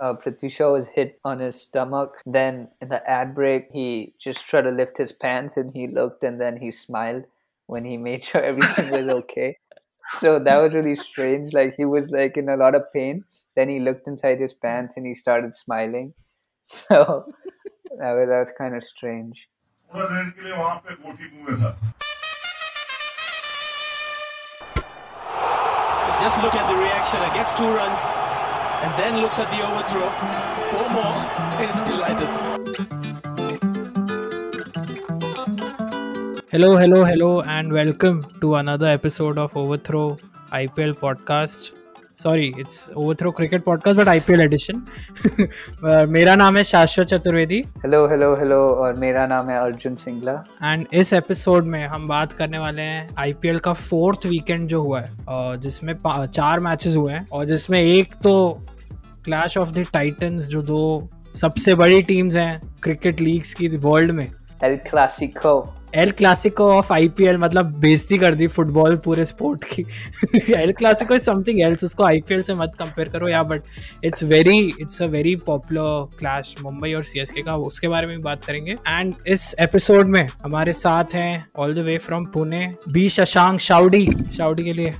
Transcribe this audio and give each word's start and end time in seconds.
uh, 0.00 0.14
Prithvi 0.14 0.50
Shaw 0.50 0.72
was 0.72 0.88
hit 0.88 1.20
on 1.24 1.38
his 1.40 1.60
stomach. 1.60 2.20
Then 2.24 2.68
in 2.80 2.88
the 2.88 3.08
ad 3.08 3.34
break, 3.34 3.70
he 3.72 4.14
just 4.18 4.46
tried 4.46 4.62
to 4.62 4.70
lift 4.70 4.98
his 4.98 5.12
pants 5.12 5.56
and 5.56 5.70
he 5.70 5.86
looked 5.86 6.24
and 6.24 6.40
then 6.40 6.56
he 6.56 6.70
smiled 6.70 7.24
when 7.66 7.84
he 7.84 7.96
made 8.08 8.24
sure 8.24 8.42
everything 8.42 8.90
was 8.90 9.08
okay. 9.20 9.58
So 10.18 10.40
that 10.40 10.56
was 10.56 10.74
really 10.74 10.96
strange. 10.96 11.52
Like 11.52 11.74
he 11.76 11.84
was 11.84 12.10
like 12.10 12.36
in 12.36 12.48
a 12.48 12.56
lot 12.56 12.74
of 12.74 12.92
pain. 12.92 13.24
Then 13.54 13.68
he 13.68 13.78
looked 13.78 14.08
inside 14.08 14.40
his 14.40 14.54
pants 14.54 14.94
and 14.96 15.06
he 15.06 15.14
started 15.14 15.54
smiling. 15.54 16.14
So 16.62 17.32
that 17.98 18.12
was 18.12 18.28
that 18.28 18.38
was 18.38 18.52
kind 18.58 18.76
of 18.76 18.84
strange. 18.84 19.48
Just 26.20 26.42
look 26.42 26.54
at 26.54 26.68
the 26.68 26.76
reaction. 26.76 27.22
It 27.22 27.32
gets 27.32 27.54
two 27.54 27.64
runs 27.64 28.19
and 28.82 28.92
then 28.98 29.20
looks 29.20 29.38
at 29.38 29.50
the 29.52 29.60
overthrow. 29.68 30.08
Four 30.70 30.88
more. 30.96 31.16
He's 31.60 31.80
delighted. 31.88 32.30
Hello, 36.50 36.76
hello, 36.76 37.04
hello, 37.04 37.42
and 37.42 37.72
welcome 37.72 38.24
to 38.40 38.54
another 38.54 38.88
episode 38.88 39.38
of 39.38 39.56
Overthrow 39.56 40.18
IPL 40.52 40.94
podcast. 40.94 41.72
Sorry 42.22 42.46
it's 42.60 42.88
Overthrow 42.96 43.30
cricket 43.30 43.62
podcast 43.64 43.98
but 44.00 44.08
IPL 44.08 44.40
edition 44.40 44.82
मेरा 46.08 46.34
नाम 46.34 46.56
है 46.56 46.62
शाश्वत 46.64 47.06
Chaturvedi. 47.06 47.58
Hello 47.58 48.06
hello 48.08 48.34
hello 48.36 48.58
और 48.74 48.94
मेरा 48.94 49.26
नाम 49.26 49.48
है 49.50 49.58
Arjun 49.58 49.94
Singla. 49.94 50.32
And 50.64 50.86
इस 50.92 51.12
episode 51.12 51.66
में 51.66 51.86
हम 51.86 52.06
बात 52.08 52.32
करने 52.32 52.58
वाले 52.58 52.82
हैं 52.82 53.08
आईपीएल 53.18 53.58
का 53.58 53.72
फोर्थ 53.72 54.26
वीकेंड 54.26 54.68
जो 54.68 54.82
हुआ 54.82 55.00
है 55.00 55.60
जिसमें 55.60 55.94
चार 56.06 56.60
मैचेस 56.60 56.96
हुए 56.96 57.12
हैं 57.12 57.26
और 57.32 57.46
जिसमें 57.46 57.80
एक 57.80 58.14
तो 58.14 58.34
क्लैश 59.24 59.58
ऑफ़ 59.58 59.72
द 59.72 59.86
टाइटंस 59.92 60.48
जो 60.48 60.62
दो 60.62 61.08
सबसे 61.36 61.74
बड़ी 61.74 62.02
टीम्स 62.02 62.36
हैं 62.36 62.60
क्रिकेट 62.82 63.20
लीग्स 63.20 63.54
की 63.54 63.68
वर्ल्ड 63.68 64.10
में। 64.10 64.26
El 64.64 64.76
Clasico 64.88 65.60
El 65.94 66.10
Clasico 66.10 66.64
of 66.72 66.92
IPL 66.92 67.36
मतलब 67.36 67.74
बेइज्जती 67.80 68.18
कर 68.18 68.34
दी 68.34 68.46
फुटबॉल 68.46 68.96
पूरे 69.04 69.24
स्पोर्ट 69.24 69.64
की। 69.64 69.84
El 70.52 70.72
Clasico 70.72 71.14
is 71.14 71.22
something 71.22 71.60
else 71.62 71.84
उसको 71.84 72.04
आईपीएल 72.04 72.42
से 72.42 72.54
मत 72.54 72.74
कंपेयर 72.78 73.08
करो 73.08 73.28
या 73.28 73.42
but 73.42 73.62
it's 74.04 74.24
very 74.24 74.58
it's 74.80 75.02
a 75.02 75.06
very 75.06 75.34
popular 75.46 76.08
clash 76.18 76.54
Mumbai 76.62 76.92
और 76.92 77.02
सीएसके 77.02 77.42
का, 77.42 77.56
उसके 77.56 77.88
बारे 77.88 78.06
में 78.06 78.16
भी 78.16 78.22
बात 78.22 78.44
करेंगे। 78.44 78.76
एंड 78.88 79.14
इस 79.28 79.54
एपिसोड 79.60 80.08
में 80.08 80.26
हमारे 80.42 80.72
साथ 80.74 81.14
हैं 81.14 81.44
all 81.58 81.74
the 81.74 81.84
way 81.86 81.98
from 81.98 82.24
Pune 82.34 82.66
B 82.88 83.08
Shashank 83.10 83.60
Shaudi 83.60 84.06
Shaudi 84.36 84.64
के 84.64 84.72
लिए 84.72 84.90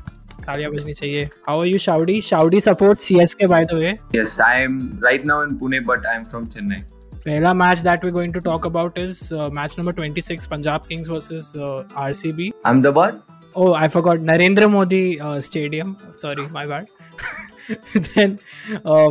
तालियाँ 0.46 0.70
बजनी 0.72 0.92
चाहिए। 0.92 1.24
How 1.48 1.61
are 1.61 1.66
you 1.66 1.78
Shaudi 1.78 2.20
Shaudi 2.22 2.61
support 2.61 3.00
CSK 3.00 3.46
by 3.46 3.64
the 3.64 3.74
way 3.74 3.96
yes 4.14 4.41
I 4.41 4.62
am 4.62 4.78
right 5.05 5.27
now 5.27 5.42
in 5.42 5.56
Pune 5.58 5.80
but 5.80 6.06
I 6.06 6.16
am 6.16 6.24
from 6.24 6.46
Chennai 6.46 6.83
पहला 7.31 7.53
match 7.55 7.78
that 7.78 8.05
we 8.05 8.11
going 8.11 8.33
to 8.34 8.41
talk 8.41 8.64
about 8.67 8.98
is 8.98 9.19
match 9.56 9.75
number 9.78 9.92
26 9.97 10.47
Punjab 10.50 10.86
Kings 10.86 11.09
versus 11.11 11.53
RCB 11.97 12.48
Ahmedabad 12.64 13.20
oh 13.56 13.73
I 13.73 13.89
forgot 13.89 14.20
Narendra 14.20 14.67
Modi 14.67 15.03
stadium 15.47 15.95
sorry 16.20 16.47
my 16.53 16.67
bad 16.67 16.86
then 17.98 18.36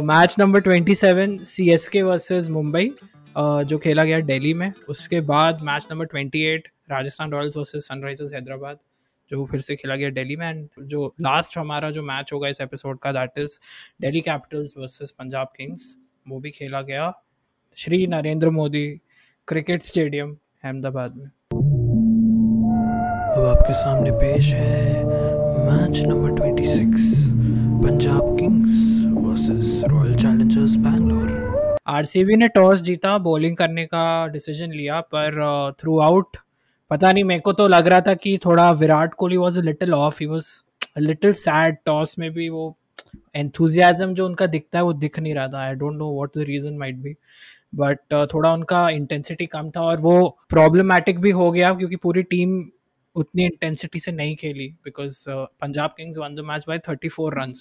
match 0.10 0.36
number 0.40 0.62
27 0.62 1.38
CSK 1.52 2.02
versus 2.02 2.50
Mumbai 2.50 2.92
जो 3.38 3.78
खेला 3.78 4.04
गया 4.04 4.20
दिल्ली 4.32 4.54
में। 4.54 4.72
उसके 4.90 5.20
बाद 5.32 5.64
match 5.64 5.88
number 5.92 6.06
28 6.16 6.68
Rajasthan 6.92 7.32
Royals 7.32 7.58
versus 7.58 7.88
Sunrisers 7.88 8.34
Hyderabad 8.34 8.78
जो 9.32 9.46
फिर 9.52 9.62
से 9.62 9.76
खेला 9.76 9.96
गया 9.96 10.10
दिल्ली 10.12 10.36
में। 10.36 10.48
एंड 10.50 10.68
जो 10.90 11.06
लास्ट 11.22 11.58
हमारा 11.58 11.92
जो 11.92 12.04
मैच 12.04 12.34
होगा 12.34 12.48
इस 12.50 12.62
एपिसोड 12.62 13.00
का 13.00 13.12
that 13.12 13.40
is 13.40 13.58
Delhi 14.02 14.22
Capitals 14.22 14.76
versus 14.78 15.16
Punjab 15.20 15.54
Kings 15.58 15.96
वो 16.28 16.40
भी 16.40 16.52
खेला 16.52 16.82
गया। 16.84 17.12
श्री 17.80 17.98
नरेंद्र 18.08 18.50
मोदी 18.50 18.88
क्रिकेट 19.48 19.84
स्टेडियम, 19.84 20.32
अहमदाबाद 20.64 21.16
में। 21.16 21.26
अब 23.36 23.46
आपके 23.46 23.74
सामने 23.74 24.12
पेश 24.12 24.52
है 24.54 25.04
match 25.04 26.02
number 26.02 26.32
26 26.32 27.06
Punjab 27.84 28.36
Kings 28.40 28.82
versus 29.18 29.84
Royal 29.88 30.16
Challengers 30.16 30.76
Bangalore. 30.78 31.78
RCB 31.88 32.36
ने 32.36 32.48
टॉस 32.48 32.82
जीता 32.82 33.18
बॉलिंग 33.18 33.56
करने 33.58 33.86
का 33.86 34.28
डिसीज़न 34.28 34.72
लिया, 34.72 35.00
पर 35.02 35.74
थ्रू 35.80 36.00
आउट 36.00 36.38
पता 36.92 37.12
नहीं, 37.12 37.24
मेरे 37.24 37.42
को 37.42 37.54
तो 37.54 37.68
लग 37.68 37.88
रहा 37.88 38.02
था 38.02 38.14
कि 38.16 38.38
थोड़ा 38.46 38.72
Virat 38.72 39.14
Kohli 39.14 39.38
was 39.38 39.60
a 39.60 39.64
little 39.64 39.94
off 39.94 40.18
he 40.20 40.26
was 40.26 40.52
little 40.98 41.34
sad 41.34 41.78
toss 41.86 42.20
में 42.20 42.32
भी 42.32 42.50
वो 42.50 42.76
एंथुजियाजम 43.36 44.14
जो 44.14 44.26
उनका 44.26 44.46
दिखता 44.48 44.78
है 44.80 44.84
वो 44.84 44.94
दिख 44.96 45.20
नहीं 45.20 45.34
रहा 45.34 45.48
था। 45.48 45.60
I 45.60 45.74
don't 45.76 45.96
know 45.98 46.14
what 46.16 46.38
the 46.38 46.46
reason 46.48 46.78
might 46.78 46.96
be 46.96 47.16
but 47.74 48.00
uh, 48.14 48.34
थोड़ा 48.34 48.54
उनका 48.54 48.90
इंटेंसिटी 48.90 49.46
कम 49.48 49.70
था 49.70 49.82
और 49.82 50.00
वो 50.02 50.38
प्रॉब्लमैटिक 50.50 51.20
भी 51.20 51.32
हो 51.32 51.52
गया 51.52 51.74
क्योंकि 51.74 51.96
पूरी 51.98 52.24
टीम 52.26 52.64
उतनी 53.16 53.46
इंटेंसिटी 53.46 54.00
से 54.00 54.12
नहीं 54.12 54.36
खेली 54.36 54.68
because 54.84 55.24
Punjab 55.30 55.94
Kings 55.98 56.18
won 56.18 56.36
the 56.36 56.46
match 56.46 56.66
by 56.68 56.80
thirty 56.90 57.10
four 57.10 57.40
run 57.40 57.54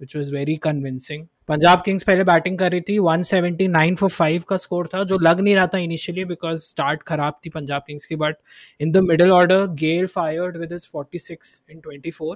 which 0.00 0.16
was 0.16 0.32
very 0.34 0.56
convincing 0.62 1.26
Punjab 1.48 1.82
Kings 1.84 2.02
पहले 2.02 2.24
बैटिंग 2.24 2.58
कर 2.58 2.70
रही 2.72 2.80
थी 2.80 2.98
179 2.98 3.96
फॉर 3.96 4.10
फाइव 4.10 4.42
का 4.48 4.56
स्कोर 4.56 4.86
था 4.94 5.02
जो 5.04 5.18
लग 5.18 5.40
नहीं 5.40 5.54
रहा 5.56 5.66
था 5.66 5.78
इनिशियली 5.78 6.24
बिकॉज़ 6.24 6.60
स्टार्ट 6.60 7.02
खराब 7.02 7.38
थी 7.46 7.50
पंजाब 7.50 7.82
किंग्स 7.86 8.06
की 8.06 8.16
but 8.16 8.36
in 8.80 8.92
the 8.92 9.02
middle 9.02 9.30
order 9.30 9.66
Gayle 9.80 10.06
fired 10.06 10.56
with 10.56 10.72
is 10.72 10.86
46 10.88 11.52
in 11.70 11.80
24 11.86 12.34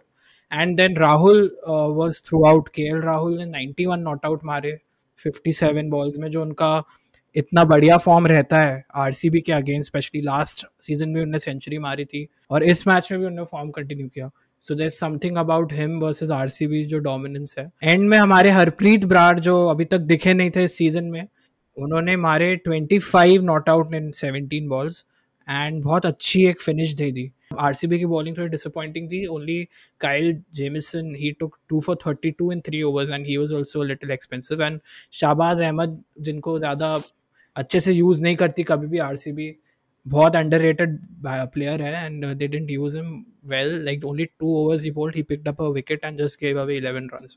and 0.51 0.77
then 0.77 0.97
Rahul 0.97 1.51
was 1.69 2.23
through 2.27 2.45
out 2.47 2.69
K 2.75 2.83
L 2.89 3.01
Rahul 3.03 3.39
ने 3.39 3.67
91 3.67 3.99
नॉट 4.01 4.27
आउट 4.27 4.45
मारे 4.45 4.79
57 5.27 5.91
बॉल्स 5.91 6.19
में 6.19 6.31
जो 6.31 6.43
उनका 6.43 6.83
इतना 7.37 7.65
बढ़िया 7.65 7.97
फॉर्म 7.97 8.27
रहता 8.27 8.61
है 8.61 8.84
आरसीबी 8.95 9.41
के 9.41 9.53
अगेंस्ट 9.53 9.91
स्पेशली 9.91 10.21
लास्ट 10.21 10.67
सीज़न 10.81 11.09
में 11.09 11.21
उन्होंने 11.21 11.39
सेंचुरी 11.39 11.79
मारी 11.79 12.05
थी 12.05 12.27
और 12.51 12.62
इस 12.62 12.87
मैच 12.89 13.09
में 13.12 13.21
भी 13.21 13.27
उन्होंने 13.27 13.45
फॉर्म 13.45 13.71
कंटिन्यू 13.71 14.06
किया। 14.06 14.31
So 14.61 14.75
there 14.75 14.89
something 14.89 15.37
about 15.37 15.73
him 15.73 15.99
versus 15.99 16.31
R 16.31 16.49
जो 16.49 16.99
डोमिनेंस 16.99 17.55
है। 17.59 17.71
एंड 17.83 18.09
में 18.09 18.19
हमारे 18.19 18.51
हरप्रीत 18.51 19.05
ब्राड 19.05 19.41
जो 19.41 19.67
अभी 19.67 19.84
तक 19.84 19.99
दिखे 19.99 20.34
नहीं 20.34 20.51
थे 20.51 20.65
इस 20.65 20.79
सीज़न 20.79 21.05
में, 21.05 21.27
उन्होंने 21.77 22.17
मारे 22.17 22.61
25 22.69 23.43
not 23.43 23.69
out 23.69 23.95
in 23.95 24.11
17 24.11 24.69
balls 24.69 25.05
and 25.50 25.83
बहुत 25.83 26.06
अच्छी 26.06 26.47
एक 26.47 26.61
फिनिश 26.61 26.93
दे 26.93 27.11
दी। 27.11 27.33
आरसीबी 27.51 27.99
की 27.99 28.07
बॉलिंग 28.07 28.37
थोड़ी 28.39 28.49
डिसअपॉइंटिंग 28.49 29.11
थी. 29.11 29.25
Only 29.27 29.63
Kyle 30.01 30.43
Jamieson 30.55 31.15
he 31.15 31.31
took 31.41 31.57
two 31.69 31.81
for 31.81 31.97
thirty 32.07 32.31
two 32.31 32.51
in 32.53 32.61
three 32.61 32.83
overs 32.83 33.11
and 33.11 33.27
he 33.27 33.37
was 33.37 33.55
also 33.55 33.83
little 33.83 34.11
expensive 34.11 34.63
and 34.63 34.81
Shahbaz 35.13 35.63
Ahmed 35.63 36.03
जिनको 36.21 36.59
ज़्यादा 36.59 36.99
अच्छे 37.57 37.81
से 37.81 37.93
यूज़ 37.93 38.23
नहीं 38.23 38.37
करती 38.37 38.63
कभी 38.63 38.87
भी 38.87 38.99
आरसीबी 38.99 39.55
बहुत 40.07 40.37
अंडर 40.37 40.61
रेटेड 40.61 40.99
प्लेयर 41.27 41.83
है 41.83 42.05
and 42.07 42.25
they 42.35 42.49
didn't 42.49 42.71
use 42.71 42.99
him 42.99 43.25
well 43.47 43.73
like 43.85 44.05
only 44.05 44.25
two 44.25 44.55
overs 44.57 44.85
he 44.85 44.91
bowled 44.91 45.17
he 45.17 45.23
picked 45.23 45.49
up 45.49 45.63
a 45.63 45.69
wicket 45.69 46.05
and 46.05 46.19
just 46.19 46.41
gave 46.41 46.61
away 46.61 46.81
11 46.81 47.09
runs 47.15 47.37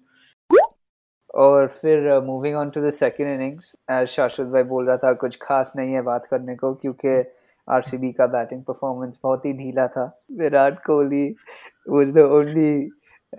और 1.35 1.67
फिर 1.67 2.19
moving 2.19 2.55
on 2.55 2.69
to 2.69 2.81
the 2.81 2.89
second 2.89 3.27
innings 3.27 3.75
as 3.91 4.07
Shashwat 4.07 4.47
भाई 4.47 4.63
बोल 4.63 4.87
रहा 4.87 4.97
था, 4.97 5.13
कुछ 5.13 5.37
खास 5.41 5.71
नहीं 5.75 5.93
है 5.93 6.01
बात 6.01 6.25
करने 6.25 6.55
को, 6.55 6.73
क्योंकि 6.73 7.21
आरसीबी 7.74 8.12
का 8.12 8.26
बैटिंग 8.34 8.62
परफॉर्मेंस 8.64 9.18
बहुत 9.22 9.44
ही 9.46 9.52
ढीला 9.52 9.86
था 9.96 10.04
Virat 10.38 10.84
Kohli 10.86 11.28
was 11.88 12.12
the 12.14 12.28
only 12.38 12.74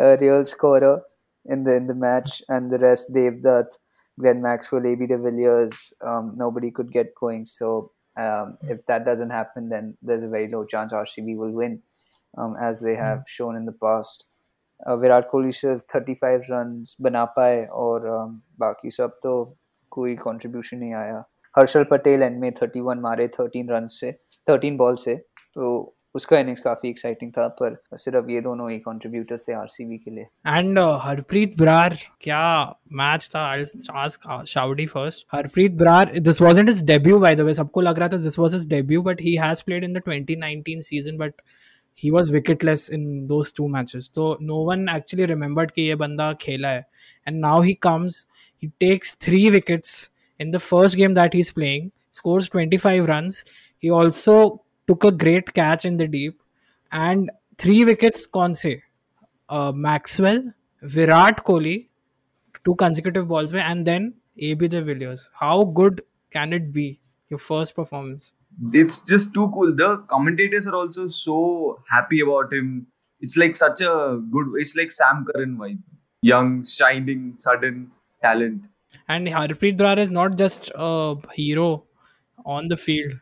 real 0.01 0.43
scorer 0.53 0.99
in 1.47 1.63
the 1.63 1.75
in 1.75 1.87
the 1.87 1.95
match 1.95 2.41
and 2.49 2.71
the 2.71 2.79
rest 2.79 3.13
Devdutt, 3.13 3.77
Glenn 4.19 4.41
Maxwell, 4.41 4.85
AB 4.85 5.07
de 5.07 5.17
Villiers, 5.17 5.93
um, 6.05 6.33
nobody 6.35 6.71
could 6.71 6.91
get 6.91 7.13
going. 7.15 7.45
So 7.45 7.91
um, 8.17 8.57
if 8.63 8.85
that 8.87 9.05
doesn't 9.05 9.29
happen, 9.29 9.69
then 9.69 9.97
there's 10.01 10.23
a 10.23 10.27
very 10.27 10.49
low 10.51 10.65
chance 10.65 10.93
RCB 10.93 11.37
will 11.37 11.51
win, 11.51 11.81
um, 12.37 12.55
as 12.59 12.81
they 12.81 12.95
have 12.95 13.19
mm. 13.19 13.27
shown 13.27 13.55
in 13.55 13.65
the 13.65 13.77
past. 13.83 14.25
Uh, 14.85 14.95
Virat 15.01 15.29
Kohli 15.29 15.51
सिर्फ 15.57 15.83
35 15.91 16.49
run 16.49 16.73
बना 17.01 17.23
पाए 17.35 17.65
और 17.83 18.03
um, 18.09 18.33
बाकी 18.59 18.89
सब 18.91 19.17
तो 19.23 19.31
कोई 19.91 20.15
contribution 20.15 20.77
नहीं 20.77 20.93
आया 20.93 21.23
हर्षल 21.54 21.84
पटेल 21.84 22.22
एंड 22.22 22.38
में 22.40 22.50
31 22.52 23.00
मारे 23.00 23.26
13 23.30 23.70
रन 23.70 23.86
से 23.86 24.12
13 24.50 24.76
बॉल 24.76 24.96
से 24.96 25.14
तो 25.16 25.96
उसका 26.14 26.38
इनिंग्स 26.38 26.60
काफ़ी 26.60 26.88
एक्साइटिंग 26.90 27.30
था 27.32 27.46
पर 27.60 27.76
सिर्फ़ 27.94 28.30
ये 28.30 28.40
दोनों 28.40 28.70
ही 28.70 28.78
कंट्रीब्यूटर्स 28.78 29.44
थे 29.48 29.52
आरसीबी 29.52 29.98
के 29.98 30.10
लिए। 30.10 30.24
एंड 30.46 30.78
uh, 30.78 30.98
हरप्रीत 31.02 31.56
ब्रार 31.58 31.96
क्या 32.20 32.62
मैच 32.92 33.28
था 33.36 33.40
आज 34.02 34.18
Shaudi 34.48 34.86
first 34.86 35.26
Harpreet 35.32 35.72
Brar 35.72 36.18
this 36.18 36.40
wasn't 36.42 36.68
his 36.68 36.82
debut 36.84 37.18
by 37.18 37.36
the 37.36 37.40
way 37.40 37.54
सबको 37.54 37.80
लग 37.80 37.98
रहा 37.98 38.08
था 38.08 38.16
this 38.16 38.38
was 38.38 38.54
his 38.54 38.68
debut 38.68 39.02
but 39.02 39.22
he 39.22 39.34
has 39.36 39.62
played 39.66 39.84
in 39.84 39.92
the 39.92 40.02
2019 40.08 40.80
season 40.80 41.16
but 41.18 41.34
he 42.02 42.10
was 42.10 42.30
wicketless 42.32 42.88
in 42.92 43.26
those 43.26 43.54
two 43.56 43.68
matches 43.68 44.10
तो 44.14 44.36
no 44.42 44.64
one 44.64 44.88
actually 44.88 45.26
remembered 45.26 45.70
कि 45.70 45.82
ये 45.82 45.94
बंदा 45.94 46.32
खेला 46.32 46.68
है। 46.68 46.86
And 47.28 47.40
now 47.40 47.60
he 47.62 47.72
comes 47.82 48.26
he 48.62 48.68
takes 48.80 49.16
three 49.20 49.48
wickets 49.50 50.10
in 50.42 50.50
the 50.50 50.58
first 50.58 50.96
game 50.96 51.14
that 51.14 51.32
he's 51.32 51.50
playing, 51.50 51.90
scores 52.10 52.48
25 52.48 53.08
runs. 53.08 53.44
He 53.78 53.90
also 53.90 54.62
took 54.86 55.04
a 55.04 55.12
great 55.12 55.52
catch 55.54 55.84
in 55.84 55.96
the 55.96 56.06
deep 56.06 56.40
and 56.92 57.30
three 57.58 57.84
wickets 57.84 58.26
conse: 58.26 58.82
uh, 59.48 59.72
Maxwell, 59.72 60.42
Virat 60.82 61.44
Kohli, 61.44 61.88
two 62.64 62.74
consecutive 62.76 63.28
balls, 63.28 63.52
and 63.52 63.86
then 63.86 64.14
AB 64.38 64.68
de 64.68 64.82
Villiers. 64.82 65.28
How 65.34 65.64
good 65.64 66.02
can 66.30 66.52
it 66.52 66.72
be? 66.72 67.00
Your 67.30 67.38
first 67.38 67.74
performance. 67.74 68.34
It's 68.74 69.00
just 69.10 69.32
too 69.32 69.50
cool. 69.54 69.74
The 69.74 69.98
commentators 70.08 70.66
are 70.66 70.74
also 70.74 71.06
so 71.06 71.82
happy 71.88 72.20
about 72.20 72.52
him. 72.52 72.86
It's 73.20 73.38
like 73.38 73.56
such 73.56 73.80
a 73.80 74.20
good. 74.30 74.52
It's 74.56 74.76
like 74.76 74.92
Sam 74.92 75.24
Curran 75.30 75.56
vibe. 75.56 75.78
Young, 76.22 76.64
shining, 76.66 77.34
sudden 77.36 77.90
talent. 78.22 78.66
And 79.08 79.26
Harpreet 79.28 79.76
Brar 79.78 79.98
is 79.98 80.10
not 80.10 80.36
just 80.36 80.70
a 80.74 81.16
hero 81.34 81.84
on 82.44 82.68
the 82.68 82.76
field. 82.76 83.14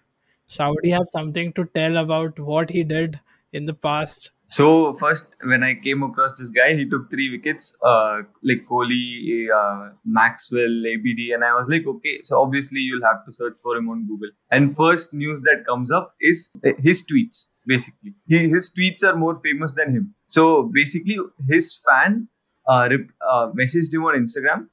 Saudi 0.44 0.90
has 0.90 1.11
something 1.12 1.52
to 1.55 1.64
tell 1.75 1.96
about 1.96 2.38
what 2.38 2.70
he 2.70 2.82
did 2.82 3.20
in 3.52 3.67
the 3.67 3.75
past. 3.75 4.31
So 4.49 4.94
first, 4.94 5.37
when 5.44 5.62
I 5.62 5.75
came 5.76 6.02
across 6.02 6.37
this 6.37 6.50
guy, 6.50 6.75
he 6.75 6.84
took 6.84 7.08
three 7.08 7.31
wickets, 7.31 7.76
uh, 7.84 8.22
like 8.43 8.67
Kohli, 8.69 9.46
uh, 9.49 9.90
Maxwell, 10.05 10.82
ABD, 10.93 11.31
and 11.32 11.44
I 11.44 11.55
was 11.55 11.69
like, 11.69 11.87
okay. 11.87 12.19
So 12.25 12.40
obviously, 12.40 12.81
you'll 12.81 13.05
have 13.05 13.25
to 13.26 13.32
search 13.32 13.55
for 13.62 13.76
him 13.76 13.88
on 13.88 14.08
Google. 14.08 14.31
And 14.50 14.75
first 14.76 15.14
news 15.14 15.43
that 15.43 15.64
comes 15.69 15.93
up 15.93 16.17
is 16.20 16.52
his 16.82 17.06
tweets. 17.06 17.46
Basically, 17.64 18.14
he, 18.26 18.49
his 18.49 18.75
tweets 18.76 19.05
are 19.05 19.14
more 19.14 19.40
famous 19.40 19.75
than 19.75 19.94
him. 19.94 20.14
So 20.26 20.64
basically, 20.75 21.19
his 21.49 21.81
fan 21.88 22.26
uh, 22.69 22.88
rep- 22.90 23.14
uh, 23.25 23.52
messaged 23.52 23.94
him 23.94 24.02
on 24.02 24.17
Instagram. 24.17 24.67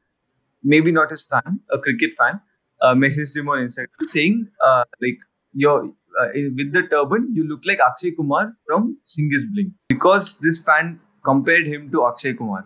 Maybe 0.73 0.91
not 0.91 1.11
his 1.15 1.25
fan, 1.25 1.59
a 1.71 1.79
cricket 1.79 2.13
fan, 2.13 2.41
uh, 2.81 2.93
messaged 3.03 3.37
him 3.37 3.49
on 3.49 3.59
Instagram 3.59 4.07
saying, 4.15 4.47
uh, 4.63 4.83
like, 5.01 5.19
your 5.53 5.91
uh, 6.19 6.27
with 6.57 6.73
the 6.73 6.83
turban, 6.89 7.27
you 7.33 7.47
look 7.47 7.65
like 7.65 7.79
Akshay 7.79 8.11
Kumar 8.11 8.55
from 8.65 8.97
Singh 9.05 9.29
Is 9.33 9.45
Bliing. 9.53 9.73
Because 9.89 10.39
this 10.39 10.61
fan 10.61 10.99
compared 11.23 11.67
him 11.67 11.91
to 11.91 12.05
Akshay 12.07 12.33
Kumar. 12.33 12.65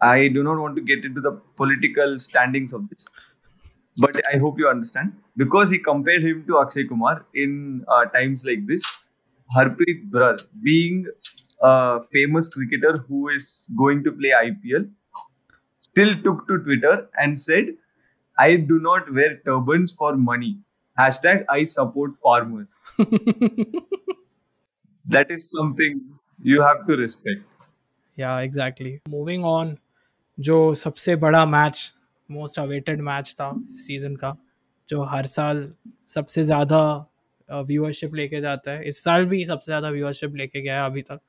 I 0.00 0.28
do 0.28 0.42
not 0.42 0.58
want 0.58 0.76
to 0.76 0.82
get 0.82 1.04
into 1.04 1.20
the 1.20 1.32
political 1.56 2.18
standings 2.18 2.72
of 2.72 2.88
this, 2.90 3.06
but 3.98 4.20
I 4.32 4.38
hope 4.38 4.58
you 4.58 4.68
understand. 4.68 5.12
Because 5.36 5.70
he 5.70 5.78
compared 5.78 6.22
him 6.22 6.44
to 6.48 6.58
Akshay 6.60 6.86
Kumar 6.86 7.24
in 7.34 7.84
uh, 7.88 8.04
times 8.06 8.44
like 8.44 8.66
this, 8.66 8.84
Harpreet 9.56 10.10
Brar, 10.10 10.38
being 10.62 11.06
a 11.62 12.00
famous 12.12 12.52
cricketer 12.52 12.98
who 13.08 13.28
is 13.28 13.66
going 13.78 14.04
to 14.04 14.12
play 14.12 14.32
IPL, 14.44 14.90
still 15.96 16.14
took 16.22 16.46
to 16.48 16.58
Twitter 16.58 17.08
and 17.16 17.40
said, 17.40 17.68
I 18.38 18.56
do 18.56 18.78
not 18.78 19.12
wear 19.12 19.36
turbans 19.46 19.94
for 19.94 20.14
money. 20.14 20.58
Hashtag 20.98 21.44
I 21.48 21.64
support 21.64 22.16
farmers. 22.16 22.78
that 25.04 25.30
is 25.30 25.50
something 25.50 26.02
you 26.42 26.60
have 26.60 26.86
to 26.88 26.96
respect. 26.96 27.40
Yeah, 28.18 28.38
exactly. 28.40 28.92
Moving 29.08 29.44
on, 29.44 29.76
जो 30.38 30.56
सबसे 30.74 31.14
बड़ा 31.16 31.44
match 31.46 31.78
most 32.28 32.58
awaited 32.58 33.00
match 33.02 33.34
था 33.40 33.50
season 33.84 34.16
का 34.16 34.36
जो 34.88 35.02
हर 35.12 35.26
साल 35.26 35.66
सबसे 36.14 36.42
ज़्यादा 36.44 36.80
viewership 37.48 38.14
लेके 38.14 38.40
जाता 38.40 38.70
है 38.70 38.88
इस 38.88 39.02
साल 39.04 39.24
भी 39.26 39.44
सबसे 39.46 39.66
ज़्यादा 39.66 39.90
व्यूअरशिप 39.90 40.34
लेके 40.36 40.60
गया 40.60 40.80
है 40.80 40.90
अभी 40.90 41.02
तक 41.10 41.20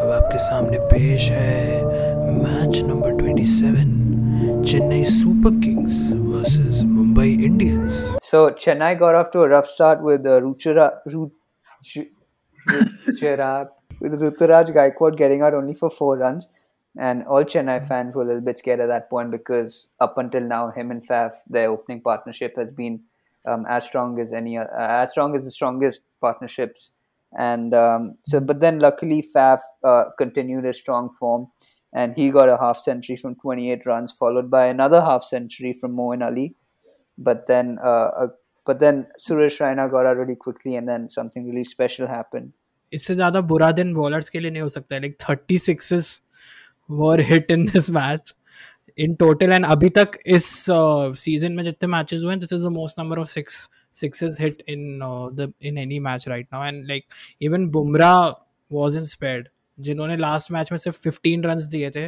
अब 0.00 0.10
आपके 0.12 0.38
सामने 0.38 0.78
पेश 0.92 1.28
है 1.30 2.15
Match 2.26 2.82
number 2.82 3.12
27 3.16 4.62
Chennai 4.64 5.06
Super 5.06 5.50
Kings 5.60 6.10
versus 6.12 6.82
Mumbai 6.82 7.40
Indians. 7.40 8.16
So 8.20 8.50
Chennai 8.50 8.98
got 8.98 9.14
off 9.14 9.30
to 9.30 9.42
a 9.42 9.48
rough 9.48 9.66
start 9.66 10.02
with 10.02 10.26
uh, 10.26 10.40
Ruchira, 10.40 10.98
Ruchira, 13.06 13.68
with 14.00 14.20
Ruturaj 14.20 14.74
Gaikwad 14.74 15.16
getting 15.16 15.42
out 15.42 15.54
only 15.54 15.74
for 15.74 15.88
four 15.88 16.16
runs. 16.18 16.48
And 16.98 17.22
all 17.26 17.44
Chennai 17.44 17.86
fans 17.86 18.14
were 18.16 18.22
a 18.22 18.26
little 18.26 18.40
bit 18.40 18.58
scared 18.58 18.80
at 18.80 18.88
that 18.88 19.08
point 19.08 19.30
because 19.30 19.86
up 20.00 20.18
until 20.18 20.40
now, 20.40 20.70
him 20.72 20.90
and 20.90 21.06
Faf, 21.06 21.32
their 21.48 21.70
opening 21.70 22.00
partnership 22.00 22.56
has 22.56 22.72
been 22.72 23.00
um, 23.46 23.66
as 23.68 23.84
strong 23.84 24.18
as 24.18 24.32
any, 24.32 24.58
uh, 24.58 24.66
as 24.72 25.12
strong 25.12 25.36
as 25.36 25.44
the 25.44 25.52
strongest 25.52 26.00
partnerships. 26.20 26.90
And 27.38 27.72
um, 27.72 28.16
so, 28.22 28.40
but 28.40 28.60
then 28.60 28.80
luckily, 28.80 29.22
Faf 29.22 29.60
uh, 29.84 30.06
continued 30.18 30.64
his 30.64 30.78
strong 30.78 31.10
form 31.10 31.48
and 31.92 32.14
he 32.14 32.30
got 32.30 32.48
a 32.48 32.56
half 32.56 32.78
century 32.78 33.16
from 33.16 33.34
28 33.34 33.86
runs, 33.86 34.12
followed 34.12 34.50
by 34.50 34.66
another 34.66 35.00
half 35.00 35.24
century 35.24 35.72
from 35.72 35.96
Moeen 35.96 36.24
Ali. 36.24 36.54
But 37.18 37.46
then, 37.46 37.78
uh, 37.82 38.10
a, 38.16 38.28
but 38.64 38.80
then 38.80 39.06
Suresh 39.18 39.58
Raina 39.58 39.90
got 39.90 40.06
out 40.06 40.16
really 40.16 40.36
quickly, 40.36 40.76
and 40.76 40.88
then 40.88 41.08
something 41.10 41.46
really 41.46 41.64
special 41.64 42.06
happened. 42.06 42.52
इससे 42.92 43.14
ज्यादा 43.14 43.40
बुरा 43.40 43.70
दिन 43.72 43.94
bowlers 43.94 44.28
के 44.28 44.40
लिए 44.40 44.50
नहीं 44.50 44.62
हो 44.62 44.68
सकता 44.68 44.96
Like 44.96 45.02
like 45.02 45.16
thirty 45.28 45.58
sixes 45.58 46.22
were 46.90 47.20
hit 47.20 47.50
in 47.50 47.64
this 47.66 47.90
match 47.90 48.34
in 48.98 49.14
total 49.14 49.52
and 49.52 49.66
अभी 49.66 49.88
तक 49.88 50.18
इस 50.26 50.70
uh, 50.70 51.16
सीजन 51.16 51.52
में 51.52 51.62
जितने 51.64 51.88
मैचेस 51.88 52.20
हुए 52.24 52.32
हैं 52.32 52.38
this 52.40 52.52
is 52.52 52.64
the 52.64 52.72
most 52.72 53.00
number 53.00 53.18
of 53.18 53.26
six 53.26 53.68
sixes 54.00 54.36
hit 54.40 54.62
in 54.68 54.98
the 55.34 55.52
in 55.62 55.78
any 55.78 55.98
match 56.00 56.28
right 56.28 56.46
now 56.52 56.66
and 56.66 56.86
like 56.88 57.04
even 57.42 57.68
Bumrah 57.68 58.20
was 58.70 58.96
in 58.96 59.04
जिन्होंने 59.78 60.16
last 60.16 60.52
match 60.52 60.72
में 60.72 60.78
सिर्फ़ 60.78 61.08
15 61.08 61.44
रन्स 61.44 61.66
दिए 61.74 61.90
थे 61.96 62.04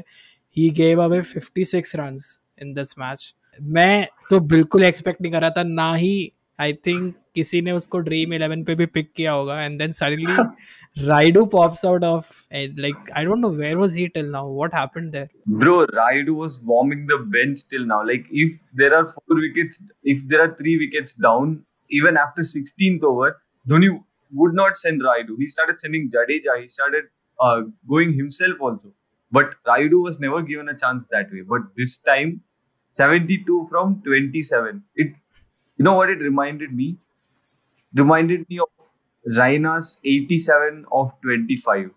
he 0.57 0.71
gave 0.77 1.03
away 1.03 1.23
56 1.23 1.95
runs 1.97 2.39
in 2.63 2.73
this 2.75 2.99
match 2.99 3.35
मैं 3.77 4.09
तो 4.31 4.41
बिल्कुल 4.55 4.83
expect 4.85 5.23
नहीं 5.23 5.33
कर 5.33 5.41
रहा 5.41 5.51
था 5.57 5.63
ना 5.63 5.95
ही 5.95 6.33
आई 6.61 6.73
थिंक 6.87 7.15
किसी 7.35 7.61
ने 7.63 7.73
उसको 7.73 7.99
ड्रीम 8.07 8.33
इलेवन 8.35 8.63
पे 8.65 8.75
भी 8.75 8.87
पिक 8.95 9.13
किया 9.17 9.33
होगा 9.33 9.61
and 9.63 9.79
then 9.79 9.93
suddenly 9.99 11.07
Rayudu 11.09 11.45
pops 11.53 11.85
out 11.87 12.05
of 12.05 12.33
like 12.55 13.11
I 13.17 13.25
don't 13.25 13.39
know 13.39 13.51
where 13.59 13.77
was 13.77 13.97
he 13.99 14.07
till 14.15 14.31
now 14.31 14.55
what 14.57 14.75
happened 14.75 15.11
there 15.13 15.29
Bro, 15.61 15.75
Raidu 15.99 16.35
was 16.39 16.57
warming 16.71 17.05
the 17.11 17.19
bench 17.35 17.63
till 17.71 17.85
now. 17.93 17.99
Like, 18.09 18.27
if 18.43 18.59
there 18.81 18.97
are 18.97 19.05
four 19.13 19.37
wickets, 19.39 19.79
if 20.15 20.25
there 20.33 20.43
are 20.43 20.51
three 20.59 20.75
wickets 20.83 21.15
down, 21.27 21.55
even 21.91 22.19
after 22.23 22.45
16th 22.51 23.07
over, 23.11 23.31
Dhoni 23.67 23.89
would 24.33 24.59
not 24.59 24.77
send 24.77 25.07
Raidu. 25.07 25.39
He 25.39 25.47
started 25.47 25.81
sending 25.85 26.11
Jadeja. 26.17 26.59
He 26.61 26.69
started 26.69 27.09
uh, 27.41 27.63
going 27.89 28.15
himself 28.15 28.61
also. 28.61 28.93
But 29.31 29.55
Rayudu 29.67 30.03
was 30.03 30.21
never 30.21 30.43
given 30.43 30.69
a 30.69 30.77
chance 30.77 31.07
that 31.11 31.31
way. 31.33 31.43
But 31.43 31.63
this 31.77 32.01
time, 32.01 32.41
72 32.93 33.67
from 33.71 34.03
27. 34.05 34.83
It, 34.97 35.15
you 35.77 35.85
know 35.85 35.95
what 35.95 36.11
it 36.11 36.23
reminded 36.23 36.73
me? 36.73 36.97
Reminded 37.95 38.49
me 38.49 38.59
of 38.61 38.69
Raina's 39.27 40.01
87 40.05 40.87
of 40.91 41.13
25 41.23 41.91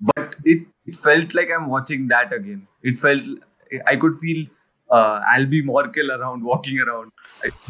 but 0.00 0.34
it, 0.44 0.66
it 0.86 0.96
felt 0.96 1.34
like 1.34 1.48
I'm 1.50 1.68
watching 1.68 2.08
that 2.08 2.32
again. 2.32 2.66
It 2.82 2.98
felt 2.98 3.22
I 3.86 3.96
could 3.96 4.16
feel 4.18 4.46
uh, 4.90 5.22
Albie 5.22 5.64
Morkel 5.64 6.16
around, 6.18 6.44
walking 6.52 6.78
around. 6.80 7.10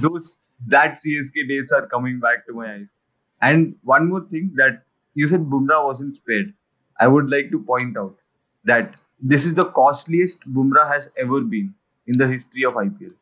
Those 0.00 0.44
that 0.66 0.94
CSK 0.94 1.48
days 1.48 1.72
are 1.72 1.86
coming 1.86 2.20
back 2.20 2.46
to 2.46 2.52
my 2.54 2.74
eyes. 2.74 2.94
And 3.40 3.76
one 3.82 4.08
more 4.08 4.22
thing 4.22 4.52
that 4.56 4.82
you 5.14 5.26
said 5.26 5.40
Bumrah 5.40 5.84
wasn't 5.84 6.16
spared. 6.16 6.54
I 6.98 7.08
would 7.08 7.30
like 7.30 7.50
to 7.50 7.58
point 7.58 7.96
out 7.96 8.14
that 8.64 9.00
this 9.20 9.44
is 9.46 9.54
the 9.54 9.64
costliest 9.64 10.52
Bumrah 10.52 10.88
has 10.92 11.10
ever 11.16 11.40
been 11.40 11.74
in 12.06 12.18
the 12.18 12.26
history 12.26 12.64
of 12.64 12.74
IPL. 12.74 13.12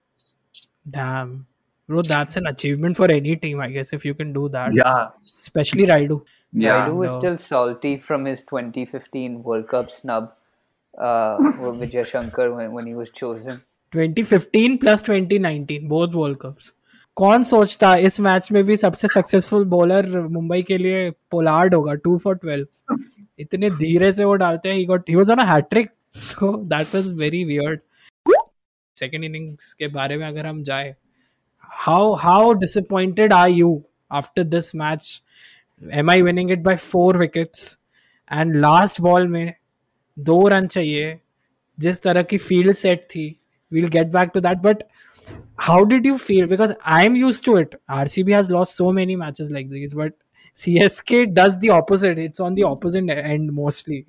Damn. 0.90 1.46
Bro, 1.88 2.02
that's 2.02 2.36
an 2.36 2.46
achievement 2.46 2.96
for 2.96 3.10
any 3.10 3.36
team, 3.36 3.60
I 3.60 3.70
guess, 3.70 3.92
if 3.92 4.04
you 4.04 4.14
can 4.14 4.32
do 4.32 4.48
that. 4.48 4.74
Yeah. 4.74 5.08
Especially 5.24 5.86
Rayudu. 5.86 6.24
Yeah. 6.52 6.86
Rayudu 6.86 7.06
is 7.06 7.12
still 7.12 7.38
salty 7.38 7.96
from 7.96 8.24
his 8.24 8.42
2015 8.42 9.42
World 9.42 9.68
Cup 9.68 9.90
snub 9.90 10.32
uh, 10.98 11.36
with 11.60 11.80
Vijay 11.80 12.06
Shankar 12.06 12.54
when, 12.54 12.72
when 12.72 12.86
he 12.86 12.94
was 12.94 13.10
chosen. 13.10 13.62
2015 13.92 14.78
plus 14.78 15.02
2019, 15.02 15.88
both 15.88 16.14
World 16.14 16.38
Cups. 16.38 16.72
कौन 17.16 17.42
सोचता 17.42 17.94
इस 18.08 18.18
match 18.20 18.50
में 18.52 18.62
भी 18.64 18.76
सबसे 18.76 19.08
successful 19.08 19.64
bowler 19.72 20.18
Mumbai 20.36 20.62
के 20.68 20.76
लिए 20.78 21.10
Pollard 21.30 21.74
होगा 21.74 21.94
to 22.04 22.16
for 22.18 22.34
twelve 22.34 22.94
इतने 23.38 23.70
धीरे 23.70 24.12
से 24.12 24.24
वो 24.24 24.34
डालते 24.42 24.68
हैं 24.68 24.76
he 24.76 24.84
got 24.86 25.08
he 25.08 25.14
was 25.16 25.30
on 25.30 25.38
a 25.38 25.44
hat-trick 25.52 25.90
so 26.16 26.56
that 26.74 26.94
was 26.94 27.12
very 27.20 27.44
weird 27.44 27.80
second 28.96 29.24
innings 29.24 29.72
के 29.72 29.88
बारे 29.88 30.16
में 30.16 30.26
अगर 30.26 30.46
हम 30.46 30.62
जाए 30.62 30.94
how 31.86 32.14
how 32.22 32.52
disappointed 32.54 33.32
are 33.32 33.48
you 33.48 33.82
after 34.12 34.44
this 34.44 34.74
match 34.74 35.22
am 35.82 36.10
I 36.10 36.22
winning 36.22 36.50
it 36.50 36.62
by 36.62 36.76
four 36.76 37.18
wickets 37.18 37.78
and 38.32 38.56
last 38.56 39.00
ball 39.00 39.28
में 39.28 39.54
दो 40.18 40.46
run 40.48 40.66
चाहिए, 40.66 41.18
जिस 41.78 42.02
तरह 42.02 42.22
की 42.22 42.36
फ़ील्ड 42.38 42.72
सेट 42.72 43.04
थी, 43.04 43.38
we'll 43.72 43.92
get 43.92 44.10
back 44.14 44.32
to 44.32 44.40
that, 44.44 44.58
but 44.64 44.82
how 45.66 45.76
did 45.90 46.06
you 46.08 46.16
feel? 46.22 46.48
Because 46.48 46.72
i'm 46.94 47.14
used 47.18 47.42
to 47.44 47.52
it. 47.60 47.76
Rcb 47.98 48.32
has 48.36 48.50
lost 48.54 48.80
so 48.80 48.88
many 48.98 49.14
matches 49.20 49.50
like 49.54 49.70
these, 49.70 49.94
but 50.00 50.12
csk 50.54 51.32
does 51.34 51.58
the 51.58 51.70
opposite 51.70 52.18
it's 52.18 52.40
on 52.40 52.54
the 52.54 52.62
opposite 52.62 53.08
end 53.08 53.52
mostly 53.52 54.04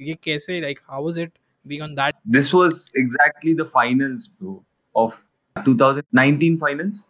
like 0.61 0.83
how 0.87 1.01
was 1.01 1.17
it 1.17 1.31
being 1.67 1.81
on 1.81 1.95
that 1.95 2.15
This 2.25 2.53
was 2.53 2.91
exactly 2.95 3.53
the 3.53 3.65
finals, 3.65 4.27
bro, 4.27 4.63
of 4.95 5.19
2019 5.65 6.59
finals. 6.59 7.05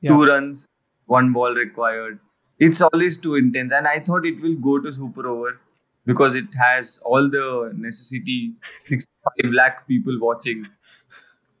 Yeah. 0.00 0.10
Two 0.10 0.24
runs, 0.24 0.68
one 1.06 1.32
ball 1.32 1.54
required. 1.54 2.18
It's 2.58 2.80
always 2.80 3.18
too 3.18 3.36
intense, 3.36 3.72
and 3.72 3.86
I 3.86 4.00
thought 4.00 4.24
it 4.24 4.40
will 4.40 4.56
go 4.56 4.80
to 4.80 4.92
super 4.92 5.26
over 5.26 5.60
because 6.04 6.34
it 6.34 6.46
has 6.60 7.00
all 7.04 7.30
the 7.30 7.72
necessity. 7.76 8.52
65 8.84 9.52
lakh 9.52 9.86
people 9.86 10.18
watching. 10.20 10.66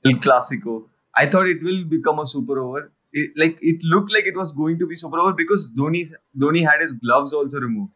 El 0.04 0.14
Clasico. 0.14 0.84
I 1.14 1.28
thought 1.28 1.46
it 1.46 1.62
will 1.62 1.84
become 1.84 2.18
a 2.18 2.26
super 2.26 2.58
over. 2.58 2.90
It, 3.12 3.30
like 3.36 3.58
it 3.60 3.82
looked 3.82 4.12
like 4.12 4.24
it 4.24 4.36
was 4.36 4.52
going 4.52 4.78
to 4.78 4.86
be 4.86 4.96
super 4.96 5.18
over 5.18 5.32
because 5.32 5.70
Dhoni 5.78 6.06
Dhoni 6.38 6.62
had 6.68 6.80
his 6.80 6.94
gloves 6.94 7.34
also 7.34 7.60
removed. 7.60 7.92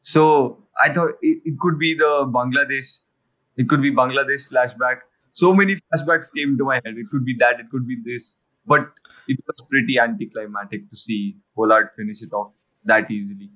So 0.00 0.64
I 0.82 0.92
thought 0.92 1.10
it, 1.22 1.42
it 1.44 1.58
could 1.60 1.78
be 1.78 1.94
the 1.94 2.26
Bangladesh. 2.26 3.00
It 3.56 3.68
could 3.68 3.82
be 3.82 3.92
Bangladesh 3.92 4.50
flashback. 4.50 5.00
So 5.30 5.54
many 5.54 5.76
flashbacks 5.76 6.34
came 6.34 6.58
to 6.58 6.64
my 6.64 6.76
head. 6.76 6.96
It 6.96 7.06
could 7.10 7.24
be 7.24 7.34
that. 7.38 7.60
It 7.60 7.70
could 7.70 7.86
be 7.86 7.96
this. 8.04 8.36
But 8.66 8.88
it 9.28 9.38
was 9.46 9.66
pretty 9.70 9.98
anticlimactic 9.98 10.90
to 10.90 10.96
see 10.96 11.36
Pollard 11.54 11.90
finish 11.96 12.22
it 12.22 12.32
off 12.32 12.52
that 12.84 13.10
easily. 13.10 13.50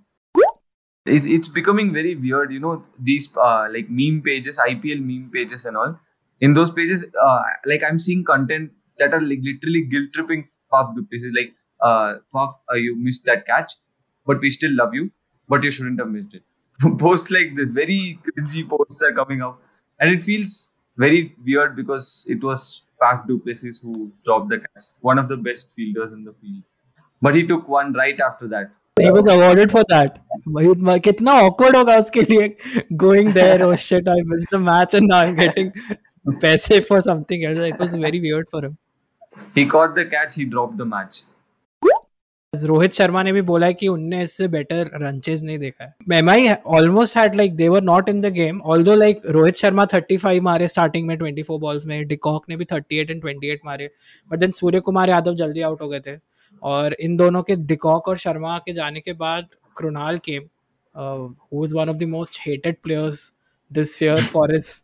It's, 1.07 1.27
it's 1.27 1.49
becoming 1.49 1.93
very 1.93 2.15
weird, 2.15 2.53
you 2.53 2.61
know, 2.61 2.83
these 2.99 3.37
uh, 3.37 3.69
like 3.71 3.91
meme 3.91 4.23
pages, 4.23 4.59
IPL 4.59 5.01
meme 5.01 5.31
pages 5.33 5.65
and 5.65 5.77
all. 5.77 5.99
In 6.41 6.55
those 6.55 6.71
pages, 6.71 7.05
uh, 7.21 7.43
like 7.67 7.83
I'm 7.83 7.99
seeing 7.99 8.25
content 8.25 8.71
that 8.98 9.14
are 9.14 9.22
like 9.22 9.40
literally 9.44 9.82
guilt 9.84 10.10
tripping 10.14 10.48
Faf 10.72 10.96
du 10.96 11.04
Plessis. 11.04 11.32
Like, 11.36 11.54
uh, 11.82 12.20
Faf, 12.34 12.54
uh, 12.72 12.76
you 12.76 12.96
missed 12.96 13.26
that 13.26 13.46
catch, 13.46 13.74
but 14.26 14.40
we 14.42 14.50
still 14.50 14.76
love 14.76 14.94
you, 14.94 15.12
but 15.48 15.64
you 15.64 15.72
shouldn't 15.72 16.00
have 16.00 16.10
missed 16.10 16.34
it. 16.34 16.44
Posts 17.00 17.32
like 17.32 17.56
this, 17.56 17.70
very 17.70 18.20
cringy 18.26 18.68
posts 18.68 19.02
are 19.04 19.14
coming 19.14 19.42
up. 19.42 19.62
And 20.00 20.14
it 20.16 20.24
feels 20.24 20.70
very 20.98 21.36
weird 21.46 21.76
because 21.76 22.26
it 22.28 22.44
was 22.44 22.84
Faf 23.02 23.28
du 23.28 23.40
Plessis 23.40 23.82
who 23.82 24.12
dropped 24.26 24.50
the 24.50 24.60
catch, 24.60 24.86
one 25.02 25.18
of 25.20 25.28
the 25.28 25.38
best 25.38 25.72
fielders 25.76 26.14
in 26.14 26.24
the 26.24 26.34
field. 26.42 26.64
But 27.22 27.36
he 27.36 27.46
took 27.46 27.68
one 27.68 27.94
right 27.94 28.20
after 28.20 28.48
that. 28.48 28.72
he 29.02 29.12
was 29.12 29.28
awarded 29.28 29.72
for 29.72 29.82
that 29.90 30.16
वही- 30.56 31.00
कितना 31.04 31.34
awkward 31.44 31.76
होगा 31.76 31.96
उसके 31.98 32.22
लिए 32.32 32.48
going 33.04 33.32
there 33.38 33.64
oh 33.68 33.76
shit 33.84 34.10
I 34.14 34.16
missed 34.32 34.50
the 34.56 34.60
match 34.60 34.96
and 35.00 35.08
now 35.12 35.20
I'm 35.28 35.36
getting 35.36 35.72
पैसे 36.44 36.86
for 36.88 37.00
something 37.08 37.46
else 37.50 37.60
it 37.70 37.80
was 37.84 37.96
very 38.06 38.20
weird 38.26 38.50
for 38.56 38.62
him 38.66 38.78
He 39.55 39.67
caught 39.67 39.95
the 39.95 40.05
catch, 40.07 40.35
he 40.35 40.45
dropped 40.47 40.77
the 40.79 40.85
match. 40.87 41.23
Rohit 42.53 42.93
Sharma 42.95 43.23
ने 43.23 43.33
भी 43.33 43.41
बोला 43.43 43.67
है 43.67 43.75
कि 43.75 43.89
उनने 43.89 44.23
इससे 44.23 44.47
बेटर 44.49 44.91
रन 45.03 45.19
चेज 45.21 45.43
नहीं 45.45 45.59
देखा 45.59 45.85
है 45.85 46.19
am 46.19 46.29
I 46.31 46.49
almost 46.77 47.17
had 47.17 47.35
like 47.35 47.55
they 47.57 47.69
were 47.69 47.83
not 47.83 48.09
in 48.09 48.21
the 48.21 48.27
game 48.33 48.61
although 48.75 48.95
like 48.95 49.23
Rohit 49.37 49.57
Sharma 49.57 49.87
35 49.95 50.41
मारे 50.43 50.69
स्टार्टिंग 50.69 51.07
में 51.07 51.17
24 51.19 51.59
बॉल्स 51.61 51.87
में 51.87 52.07
डिकॉक 52.09 52.45
ने 52.49 52.57
भी 52.57 52.65
38 52.65 53.11
एंड 53.11 53.23
28 53.25 53.65
मारे 53.65 53.91
बट 54.31 54.39
देन 54.39 54.51
सूर्य 54.51 54.81
कुमार 54.81 55.11
यादव 55.11 55.35
जल्दी 55.35 55.61
आउट 55.61 55.83
हो 55.83 55.89
गए 55.89 56.01
थे 56.07 56.17
और 56.63 56.97
इन 57.01 57.17
दोनों 57.17 57.43
के 57.43 57.57
डिकॉक 57.67 58.09
और 58.09 58.17
शर्मा 58.19 58.59
के 58.67 58.73
जाने 58.73 59.01
के 59.01 59.13
बाद 59.25 59.49
Krunal 59.77 60.19
came 60.25 60.49
who 60.95 61.61
was 61.61 61.75
one 61.77 61.89
of 61.89 61.97
the 61.97 62.09
most 62.11 62.41
hated 62.47 62.77
players 62.83 63.33
this 63.71 64.03
year 64.03 64.23
for 64.33 64.55
his 64.55 64.75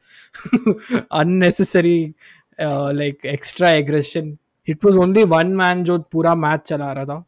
unnecessary 1.12 2.14
uh, 2.62 3.26
extra 3.26 3.68
aggression. 3.68 4.36
It 4.68 4.84
was 4.84 4.98
only 4.98 5.22
one 5.22 5.46
man 5.46 5.84
जो 5.84 5.98
पूरा 5.98 6.34
मैच 6.34 6.60
चला 6.60 6.92
रहा 6.92 7.04
था। 7.04 7.24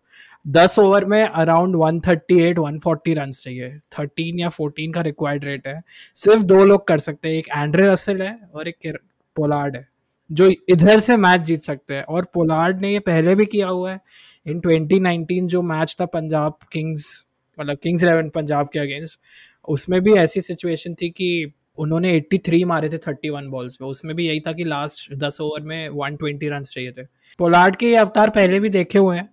दस 0.48 0.78
ओवर 0.78 1.04
में 1.04 1.24
अराउंड 1.24 1.76
138 1.76 2.58
140 2.58 3.14
रन 3.14 3.30
चाहिए 3.30 3.78
13 3.98 4.40
या। 4.40 4.48
14 4.48 4.94
का 4.94 5.00
रिक्वायर्ड 5.00 5.44
रेट 5.44 5.66
है। 5.66 5.82
सिर्फ़ 6.14 6.42
दो 6.42 6.64
लोग 6.64 6.86
कर 6.86 6.98
सकते 6.98 7.28
हैं। 7.28 7.34
एक 7.34 7.48
एंड्रे 7.48 7.88
रसल 7.88 8.22
है 8.22 8.38
और 8.54 8.68
एक 8.68 8.98
पोलार्ड 9.36 9.76
है 9.76 9.88
जो 10.32 10.50
इधर 10.68 11.00
से 11.00 11.16
मैच 11.16 11.40
जीत 11.40 11.62
सकते 11.62 11.94
हैं। 11.94 12.02
और 12.02 12.26
पोलार्ड 12.34 12.80
ने 12.80 12.92
ये 12.92 12.98
पहले 12.98 13.34
भी 13.34 13.46
किया 13.46 13.68
हुआ 13.68 13.92
है। 13.92 14.00
इन 14.46 14.60
2019 14.60 15.46
जो 15.46 15.62
मैच 15.62 15.96
था 16.00 16.06
पंजाब 16.06 16.58
किंग्स 16.72 17.26
मतलब 17.60 17.76
किंग्स 17.76 18.02
इलेवन 18.02 18.28
पंजाब 18.28 18.68
के 18.72 18.78
अगेंस्ट 18.78 19.20
उसमें 19.68 20.00
भी 20.00 20.12
ऐसी 20.12 20.40
सिचुएशन 20.40 20.94
थी 20.94 21.10
कि 21.10 21.52
उन्होंने 21.78 22.12
83 22.12 22.64
मारे 22.64 22.88
थे 22.88 22.98
31 22.98 23.46
बॉल्स 23.50 23.80
में। 23.80 23.88
उसमें 23.88 24.14
भी 24.16 24.26
यही 24.26 24.40
था 24.40 24.52
कि 24.52 24.64
लास्ट 24.64 25.12
10 25.14 25.40
ओवर 25.40 25.60
में 25.60 25.88
120 25.88 26.48
रन 26.50 26.62
चाहिए 26.62 26.92
थे। 26.92 27.02
पोलार्ड 27.38 27.76
के 27.76 27.90
ये 27.90 27.96
अवतार 27.96 28.30
पहले 28.30 28.60
भी 28.60 28.68
देखे 28.68 28.98
हुए 28.98 29.16
हैं 29.16 29.28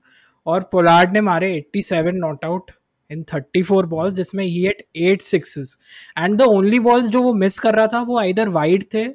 और 0.46 0.70
पोलार्ड 0.72 1.14
ने 1.14 1.22
मारे 1.22 1.54
87 1.54 2.16
नॉट 2.16 2.46
आउट 2.46 2.72
इन 3.10 3.24
34 3.24 3.86
बॉल्स 3.86 4.14
जिसमें 4.14 4.44
he 4.46 4.66
eight 4.68 4.86
eight 4.96 5.22
sixes 5.22 5.78
and 6.18 6.38
the 6.38 6.42
only 6.42 6.80
balls 6.80 7.08
जो 7.08 7.22
वो 7.24 7.34
मिस 7.34 7.60
कर 7.60 7.76
रहा 7.76 7.88
था, 7.88 8.02
वो 8.02 8.22
इधर 8.22 8.50
वाइड 8.50 8.84
थे 8.94 9.08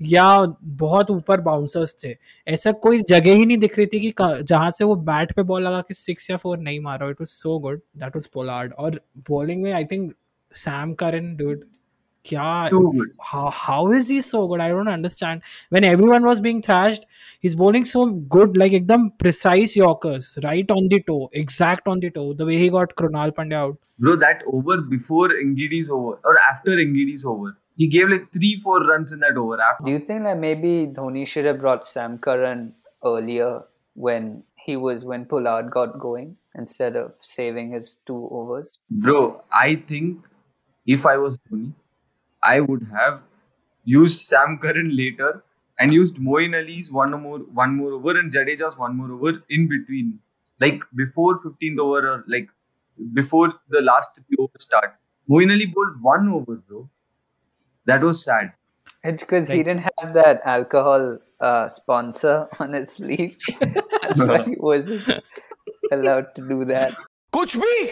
या 0.00 0.24
बहुत 0.62 1.10
ऊपर 1.10 1.40
बाउंसर्स 1.40 1.96
थे। 2.04 2.14
ऐसा 2.46 2.72
कोई 2.72 3.02
जगह 3.08 3.34
ही 3.34 3.46
नहीं 3.46 3.58
दिख 3.58 3.78
रही 3.78 3.86
थी 3.86 4.00
कि 4.00 4.42
जहाँ 4.42 4.70
से 4.70 4.84
वो 4.84 4.94
बैट 5.08 5.32
पे 5.32 5.42
बॉल 5.42 5.62
लगा 5.62 5.80
के 5.80 5.94
सिक्स 5.94 6.30
या 6.30 6.36
फोर 6.36 6.58
नहीं 6.58 6.80
मारा। 6.80 7.08
It 7.10 7.20
was 7.20 7.28
so 7.28 7.58
good 7.58 7.80
that 7.96 8.16
was 8.16 8.26
Pollard. 8.26 8.72
और 8.72 9.00
बॉलिंग 9.30 9.62
में 9.62 9.72
I 9.72 9.84
think 9.84 10.12
Sam 10.54 10.94
Curran 10.94 11.34
dude 11.36 11.64
क्या 12.30 12.70
Too 12.70 12.92
good. 12.96 13.08
how, 13.20 13.50
how 13.50 13.90
is 13.90 14.08
he 14.08 14.20
so 14.20 14.46
good 14.48 14.60
i 14.60 14.68
don't 14.68 14.88
understand 14.88 15.42
when 15.70 15.84
everyone 15.84 16.24
was 16.24 16.40
being 16.40 16.60
thrashed 16.62 17.06
he's 17.40 17.54
bowling 17.62 17.84
so 17.84 18.04
good 18.36 18.56
like 18.56 18.72
ekdam 18.78 19.06
precise 19.22 19.74
yorkers 19.76 20.28
right 20.44 20.70
on 20.70 20.86
the 20.92 21.00
toe 21.08 21.28
exact 21.32 21.88
on 21.94 22.00
the 22.04 22.10
toe 22.10 22.32
the 22.42 22.46
way 22.46 22.58
he 22.58 22.68
got 22.76 22.94
Krunal 23.00 23.32
Pandya 23.40 23.54
out 23.64 23.78
Bro, 23.98 24.16
that 24.16 24.42
over 24.52 24.80
before 24.82 25.28
Ngidi's 25.28 25.90
over 25.90 26.18
or 26.24 26.38
after 26.50 26.72
Ngidi's 26.76 27.24
over, 27.24 27.56
he 27.76 27.86
gave 27.86 28.08
like 28.08 28.32
three, 28.32 28.60
four 28.60 28.80
runs 28.84 29.12
in 29.12 29.20
that 29.20 29.36
over. 29.36 29.60
After, 29.60 29.84
Do 29.84 29.90
you 29.92 29.98
think 30.00 30.24
that 30.24 30.38
maybe 30.38 30.86
Dhoni 30.88 31.26
should 31.26 31.44
have 31.46 31.60
brought 31.60 31.86
Sam 31.86 32.18
Curran 32.18 32.74
earlier 33.04 33.62
when 33.94 34.42
he 34.56 34.76
was 34.76 35.04
when 35.04 35.24
Pollard 35.24 35.70
got 35.70 35.98
going 35.98 36.36
instead 36.54 36.96
of 36.96 37.12
saving 37.20 37.70
his 37.72 37.96
two 38.06 38.28
overs? 38.30 38.78
bro, 38.90 39.42
I 39.52 39.76
think 39.76 40.18
if 40.86 41.06
I 41.06 41.16
was 41.16 41.38
Dhoni, 41.50 41.72
I 42.42 42.60
would 42.60 42.86
have 42.92 43.22
used 43.84 44.20
Sam 44.22 44.58
Curran 44.60 44.96
later 44.96 45.42
and 45.78 45.92
used 45.92 46.16
Moeen 46.16 46.56
Ali's 46.58 46.92
one 46.92 47.10
more 47.22 47.38
one 47.38 47.76
more 47.76 47.92
over 47.92 48.18
and 48.18 48.32
Jadeja's 48.32 48.78
one 48.78 48.96
more 48.96 49.12
over 49.12 49.42
in 49.48 49.68
between, 49.68 50.18
like 50.60 50.82
before 50.94 51.40
15th 51.42 51.78
over 51.78 52.08
or 52.08 52.24
like 52.26 52.48
before 53.12 53.54
the 53.68 53.80
last 53.80 54.16
three 54.16 54.36
over 54.38 54.58
start. 54.58 54.94
Moeen 55.28 55.52
Ali 55.52 55.66
bowled 55.66 56.02
one 56.02 56.28
over, 56.28 56.56
bro. 56.56 56.88
That 57.86 58.02
was 58.02 58.24
sad. 58.24 58.52
It's 59.04 59.22
because 59.22 59.48
he 59.48 59.58
didn't 59.64 59.90
have 59.98 60.14
that 60.14 60.40
alcohol 60.44 61.18
uh, 61.40 61.68
sponsor 61.68 62.48
on 62.60 62.72
his 62.74 62.92
sleeve. 62.92 63.36
That's 63.60 64.22
why 64.22 64.44
he 64.44 64.54
wasn't 64.56 65.24
allowed 65.90 66.34
to 66.36 66.48
do 66.48 66.64
that. 66.66 66.94
Coach 67.32 67.56
me! 67.56 67.90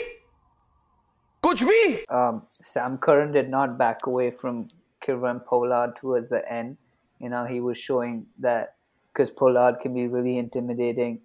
Coach 1.42 1.62
me. 1.62 2.04
Um, 2.06 2.47
Sam 2.50 2.99
Curran 2.99 3.32
did 3.32 3.49
not 3.49 3.78
back 3.78 4.06
away 4.06 4.30
from 4.30 4.68
Kieron 5.02 5.44
Pollard 5.44 5.97
towards 5.97 6.28
the 6.28 6.50
end. 6.52 6.76
You 7.18 7.28
know, 7.30 7.47
he 7.47 7.61
was 7.61 7.78
showing 7.78 8.26
that 8.38 8.75
because 9.12 9.30
Pollard 9.30 9.80
can 9.80 9.94
be 9.94 10.06
really 10.06 10.38
intimidating, 10.38 11.20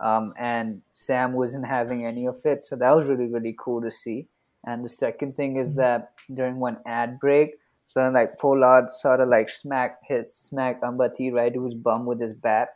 um, 0.00 0.34
and 0.38 0.82
Sam 0.92 1.32
wasn't 1.32 1.66
having 1.66 2.04
any 2.04 2.26
of 2.26 2.36
it. 2.44 2.64
So 2.64 2.76
that 2.76 2.94
was 2.94 3.06
really, 3.06 3.28
really 3.28 3.56
cool 3.58 3.80
to 3.82 3.90
see. 3.90 4.28
And 4.66 4.84
the 4.84 4.88
second 4.88 5.32
thing 5.32 5.56
is 5.56 5.74
that 5.74 6.12
during 6.32 6.58
one 6.58 6.78
ad 6.86 7.18
break, 7.20 7.56
so 7.86 8.00
then, 8.00 8.14
like 8.14 8.38
Pollard 8.38 8.90
sort 8.92 9.20
of 9.20 9.28
like 9.28 9.48
smack 9.48 9.98
his 10.04 10.34
smack 10.34 10.82
Ambati 10.82 11.32
right 11.32 11.52
to 11.52 11.64
his 11.64 11.74
bum 11.74 12.06
with 12.06 12.20
his 12.20 12.32
bat. 12.32 12.70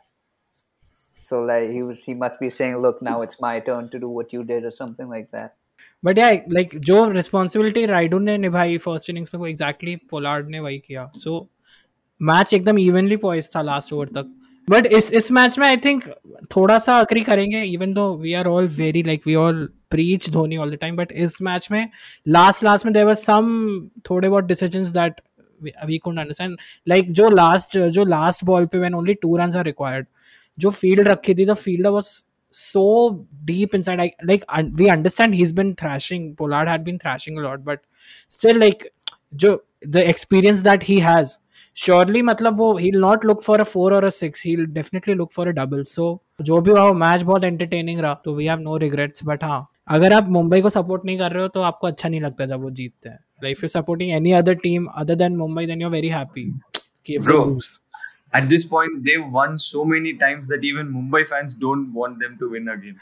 So 1.17 1.41
like 1.43 1.69
he 1.69 1.83
was 1.83 2.03
he 2.03 2.13
must 2.13 2.39
be 2.39 2.49
saying, 2.49 2.77
"Look, 2.77 3.01
now 3.01 3.17
it's 3.17 3.41
my 3.41 3.59
turn 3.59 3.89
to 3.89 3.99
do 3.99 4.07
what 4.07 4.31
you 4.31 4.43
did" 4.43 4.63
or 4.63 4.71
something 4.71 5.09
like 5.09 5.31
that. 5.31 5.55
But 6.03 6.17
या 6.17 6.29
like 6.51 6.77
जो 6.79 7.07
responsibility 7.11 7.85
Rayudu 7.85 8.19
ने 8.19 8.37
निभाई 8.37 8.77
first 8.77 9.09
innings 9.09 9.33
में, 9.33 9.39
वो 9.39 9.47
exactly 9.47 9.95
Pollard 10.11 10.49
ने 10.49 10.59
वही 10.59 10.77
किया। 10.79 11.11
So 11.15 11.47
match 12.21 12.53
एकदम 12.53 12.79
इवनली 12.79 13.15
पॉइस 13.17 13.55
था 13.55 13.61
लास्ट 13.61 13.93
ओवर 13.93 14.07
तक। 14.15 14.35
बट 14.67 14.85
इस 14.85 15.11
इस 15.13 15.31
मैच 15.31 15.57
में 15.59 15.67
आई 15.67 15.77
थिंक 15.77 16.03
थोड़ा 16.55 16.77
सा 16.77 16.97
अग्री 16.99 17.21
करेंगे 17.21 17.61
even 17.63 17.93
though 17.93 18.13
we 18.17 18.33
are 18.33 18.47
all 18.47 18.67
very 18.67 19.03
like 19.03 19.21
we 19.27 19.35
all 19.35 19.67
preach 19.91 20.29
Dhoni 20.29 20.57
all 20.57 20.71
the 20.71 20.77
time 20.81 20.95
but 20.95 21.11
इस 21.11 21.41
मैच 21.41 21.67
में 21.71 21.89
लास्ट 22.27 22.63
लास्ट 22.63 22.85
में 22.85 22.93
देर 22.93 23.05
वर 23.05 23.15
सम 23.15 23.49
थोड़े 24.09 24.29
बहुत 24.29 24.43
decisions 24.43 24.89
that 24.89 25.21
we 25.85 25.97
could 25.97 26.19
understand 26.19 26.57
like 26.87 27.11
जो 27.11 27.29
लास्ट 27.29 27.77
जो 27.77 28.05
लास्ट 28.05 28.45
बॉल 28.45 28.65
पे 28.65 28.79
when 28.79 28.93
only 28.93 29.13
two 29.13 29.35
runs 29.37 29.55
are 29.55 29.65
required 29.65 30.07
जो 30.57 30.69
field 30.71 31.07
रखी 31.07 31.35
थी 31.35 31.45
the 31.45 31.53
fielder 31.53 31.89
was 31.89 32.11
so 32.51 33.25
deep 33.45 33.73
inside. 33.73 33.99
I 33.99 34.11
like 34.23 34.43
un- 34.49 34.73
we 34.75 34.89
understand 34.89 35.35
he's 35.35 35.51
been 35.51 35.75
thrashing. 35.75 36.35
Pollard 36.35 36.67
had 36.67 36.83
been 36.83 36.99
thrashing 36.99 37.37
a 37.37 37.41
lot, 37.41 37.63
but 37.63 37.81
still 38.29 38.57
like 38.57 38.87
जो 39.35 39.57
the 39.81 40.07
experience 40.09 40.61
that 40.63 40.83
he 40.83 40.99
has 40.99 41.37
surely 41.77 42.21
मतलब 42.21 42.57
वो 42.57 42.77
he 42.77 42.89
not 42.91 43.25
look 43.25 43.41
for 43.43 43.59
a 43.59 43.63
four 43.63 43.93
और 43.93 44.03
a 44.03 44.09
six 44.09 44.43
he 44.45 44.55
definitely 44.55 45.13
look 45.13 45.31
for 45.33 45.47
a 45.47 45.51
double 45.51 45.83
so 45.83 46.07
जो 46.41 46.59
भी 46.61 46.71
हुआ 46.71 46.83
वो 46.83 46.93
match 46.93 47.21
बहुत 47.21 47.43
entertaining 47.43 47.99
रहा 47.99 48.13
तो 48.25 48.33
we 48.35 48.45
have 48.45 48.59
no 48.59 48.77
regrets 48.77 49.23
but 49.25 49.43
हाँ 49.43 49.67
अगर 49.87 50.13
आप 50.13 50.29
मुंबई 50.29 50.61
को 50.61 50.69
सपोर्ट 50.69 51.05
नहीं 51.05 51.17
कर 51.19 51.31
रहे 51.31 51.41
हो 51.43 51.47
तो 51.47 51.61
आपको 51.61 51.87
अच्छा 51.87 52.09
नहीं 52.09 52.21
लगता 52.21 52.45
जब 52.45 52.61
वो 52.61 52.69
जीतते 52.79 53.09
हैं 53.09 53.19
like 53.43 53.63
you 53.63 53.67
supporting 53.67 54.11
any 54.11 54.31
other 54.41 54.55
team 54.63 54.85
other 54.95 55.15
than 55.15 55.35
Mumbai 55.37 55.65
then 55.65 55.81
you 55.81 55.87
are 55.87 55.93
very 55.93 56.09
happy 56.09 56.45
कि 58.08 58.08
if 58.08 58.32
they 58.32 58.44
Bro. 58.44 58.44
lose. 58.44 58.44
At 58.44 58.48
this 58.48 58.66
point, 58.66 59.04
they've 59.04 59.32
won 59.32 59.58
so 59.58 59.84
many 59.84 60.18
times 60.18 60.48
that 60.48 60.64
even 60.64 60.92
Mumbai 60.92 61.28
fans 61.28 61.54
don't 61.54 61.92
want 61.92 62.18
them 62.18 62.38
to 62.38 62.50
win 62.50 62.68
again. 62.68 62.96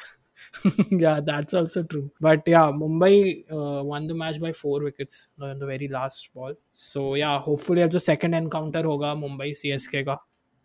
yeah, 1.00 1.20
that's 1.20 1.54
also 1.54 1.82
true. 1.82 2.10
But 2.20 2.42
yeah, 2.46 2.70
Mumbai 2.70 3.44
uh, 3.50 3.84
won 3.84 4.06
the 4.06 4.14
match 4.14 4.40
by 4.40 4.52
four 4.52 4.80
wickets 4.80 5.28
uh, 5.40 5.46
in 5.46 5.58
the 5.58 5.66
very 5.66 5.88
last 5.88 6.34
ball. 6.34 6.54
So 6.70 7.14
yeah, 7.14 7.38
hopefully 7.38 7.82
अब 7.82 7.90
जो 7.90 7.98
second 7.98 8.34
encounter 8.34 8.84
होगा 8.84 9.14
Mumbai 9.14 9.52
CSK 9.52 10.04
का 10.04 10.18